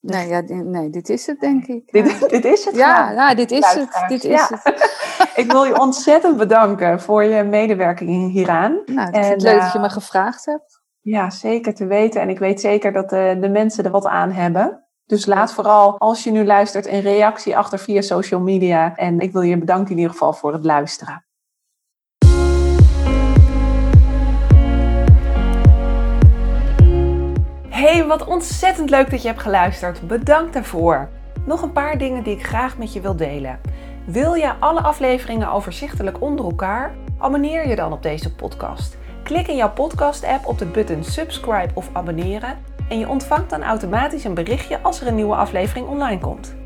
Nee, 0.00 0.28
ja, 0.28 0.42
nee, 0.46 0.90
dit 0.90 1.08
is 1.08 1.26
het, 1.26 1.40
denk 1.40 1.66
ik. 1.66 1.92
Dit, 1.92 2.28
dit 2.30 2.44
is 2.44 2.64
het? 2.64 2.76
Ja, 2.76 3.10
ja 3.10 3.34
dit 3.34 3.50
is 3.50 3.74
het. 3.74 4.04
Dit 4.08 4.24
is 4.24 4.48
het. 4.48 4.90
ik 5.42 5.52
wil 5.52 5.64
je 5.64 5.80
ontzettend 5.80 6.36
bedanken 6.36 7.00
voor 7.00 7.24
je 7.24 7.42
medewerking 7.42 8.30
hieraan. 8.30 8.82
Nou, 8.86 9.10
het 9.10 9.36
is 9.36 9.42
leuk 9.42 9.60
dat 9.60 9.72
je 9.72 9.78
me 9.78 9.90
gevraagd 9.90 10.44
hebt. 10.44 10.80
Ja, 11.00 11.30
zeker 11.30 11.74
te 11.74 11.86
weten. 11.86 12.20
En 12.20 12.28
ik 12.28 12.38
weet 12.38 12.60
zeker 12.60 12.92
dat 12.92 13.10
de, 13.10 13.36
de 13.40 13.48
mensen 13.48 13.84
er 13.84 13.90
wat 13.90 14.06
aan 14.06 14.32
hebben. 14.32 14.87
Dus 15.08 15.26
laat 15.26 15.52
vooral, 15.52 15.98
als 15.98 16.24
je 16.24 16.30
nu 16.30 16.44
luistert, 16.44 16.86
een 16.86 17.00
reactie 17.00 17.56
achter 17.56 17.78
via 17.78 18.00
social 18.00 18.40
media. 18.40 18.96
En 18.96 19.20
ik 19.20 19.32
wil 19.32 19.42
je 19.42 19.58
bedanken 19.58 19.90
in 19.90 19.96
ieder 19.96 20.12
geval 20.12 20.32
voor 20.32 20.52
het 20.52 20.64
luisteren. 20.64 21.24
Hey, 27.68 28.04
wat 28.06 28.24
ontzettend 28.24 28.90
leuk 28.90 29.10
dat 29.10 29.22
je 29.22 29.28
hebt 29.28 29.40
geluisterd. 29.40 30.06
Bedankt 30.06 30.52
daarvoor. 30.52 31.08
Nog 31.46 31.62
een 31.62 31.72
paar 31.72 31.98
dingen 31.98 32.22
die 32.22 32.34
ik 32.34 32.46
graag 32.46 32.78
met 32.78 32.92
je 32.92 33.00
wil 33.00 33.16
delen. 33.16 33.60
Wil 34.06 34.34
je 34.34 34.54
alle 34.58 34.80
afleveringen 34.80 35.50
overzichtelijk 35.50 36.20
onder 36.20 36.44
elkaar? 36.44 36.94
Abonneer 37.18 37.68
je 37.68 37.76
dan 37.76 37.92
op 37.92 38.02
deze 38.02 38.34
podcast. 38.34 38.96
Klik 39.22 39.48
in 39.48 39.56
jouw 39.56 39.72
podcast-app 39.72 40.46
op 40.46 40.58
de 40.58 40.66
button 40.66 41.04
subscribe 41.04 41.70
of 41.74 41.90
abonneren 41.92 42.67
en 42.88 42.98
je 42.98 43.08
ontvangt 43.08 43.50
dan 43.50 43.62
automatisch 43.62 44.24
een 44.24 44.34
berichtje 44.34 44.80
als 44.82 45.00
er 45.00 45.06
een 45.06 45.14
nieuwe 45.14 45.34
aflevering 45.34 45.86
online 45.86 46.20
komt. 46.20 46.56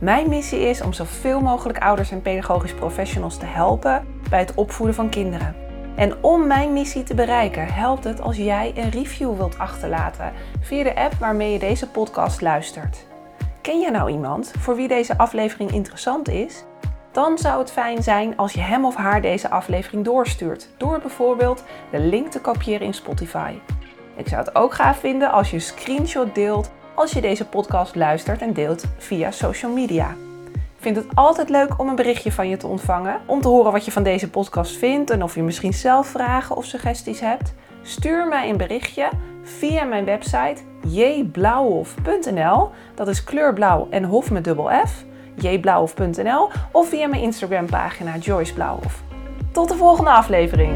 Mijn 0.00 0.28
missie 0.28 0.60
is 0.60 0.82
om 0.82 0.92
zoveel 0.92 1.40
mogelijk 1.40 1.78
ouders 1.78 2.10
en 2.10 2.22
pedagogisch 2.22 2.74
professionals 2.74 3.38
te 3.38 3.46
helpen 3.46 4.06
bij 4.30 4.38
het 4.38 4.54
opvoeden 4.54 4.94
van 4.94 5.08
kinderen. 5.08 5.54
En 5.96 6.22
om 6.22 6.46
mijn 6.46 6.72
missie 6.72 7.02
te 7.02 7.14
bereiken, 7.14 7.66
helpt 7.66 8.04
het 8.04 8.20
als 8.20 8.36
jij 8.36 8.72
een 8.76 8.90
review 8.90 9.36
wilt 9.36 9.58
achterlaten 9.58 10.32
via 10.60 10.82
de 10.82 10.96
app 10.96 11.12
waarmee 11.14 11.52
je 11.52 11.58
deze 11.58 11.88
podcast 11.88 12.40
luistert. 12.40 13.06
Ken 13.60 13.80
je 13.80 13.90
nou 13.90 14.10
iemand 14.10 14.52
voor 14.58 14.76
wie 14.76 14.88
deze 14.88 15.18
aflevering 15.18 15.70
interessant 15.70 16.28
is? 16.28 16.64
Dan 17.12 17.38
zou 17.38 17.58
het 17.58 17.70
fijn 17.70 18.02
zijn 18.02 18.36
als 18.36 18.52
je 18.52 18.60
hem 18.60 18.84
of 18.84 18.94
haar 18.94 19.22
deze 19.22 19.50
aflevering 19.50 20.04
doorstuurt, 20.04 20.68
door 20.76 20.98
bijvoorbeeld 21.00 21.64
de 21.90 22.00
link 22.00 22.30
te 22.30 22.40
kopiëren 22.40 22.86
in 22.86 22.94
Spotify. 22.94 23.54
Ik 24.18 24.28
zou 24.28 24.44
het 24.44 24.54
ook 24.54 24.74
gaaf 24.74 24.98
vinden 24.98 25.30
als 25.30 25.50
je 25.50 25.56
een 25.56 25.62
screenshot 25.62 26.34
deelt 26.34 26.70
als 26.94 27.12
je 27.12 27.20
deze 27.20 27.44
podcast 27.44 27.94
luistert 27.94 28.42
en 28.42 28.52
deelt 28.52 28.84
via 28.96 29.30
social 29.30 29.72
media. 29.72 30.10
Ik 30.52 30.84
vind 30.84 30.96
het 30.96 31.06
altijd 31.14 31.48
leuk 31.48 31.78
om 31.78 31.88
een 31.88 31.94
berichtje 31.94 32.32
van 32.32 32.48
je 32.48 32.56
te 32.56 32.66
ontvangen, 32.66 33.20
om 33.26 33.40
te 33.40 33.48
horen 33.48 33.72
wat 33.72 33.84
je 33.84 33.92
van 33.92 34.02
deze 34.02 34.30
podcast 34.30 34.76
vindt 34.76 35.10
en 35.10 35.22
of 35.22 35.34
je 35.34 35.42
misschien 35.42 35.72
zelf 35.72 36.06
vragen 36.06 36.56
of 36.56 36.64
suggesties 36.64 37.20
hebt. 37.20 37.54
Stuur 37.82 38.28
mij 38.28 38.50
een 38.50 38.56
berichtje 38.56 39.08
via 39.42 39.84
mijn 39.84 40.04
website 40.04 40.62
jblauwhof.nl. 40.86 42.70
Dat 42.94 43.08
is 43.08 43.24
kleurblauw 43.24 43.86
en 43.90 44.04
hof 44.04 44.30
met 44.30 44.44
dubbel 44.44 44.70
F. 44.86 45.04
jblauwhof.nl 45.34 46.50
of 46.72 46.88
via 46.88 47.06
mijn 47.06 47.22
Instagram 47.22 47.66
pagina 47.66 48.16
Joyce 48.16 48.54
Blauwhof. 48.54 49.02
Tot 49.52 49.68
de 49.68 49.76
volgende 49.76 50.10
aflevering. 50.10 50.72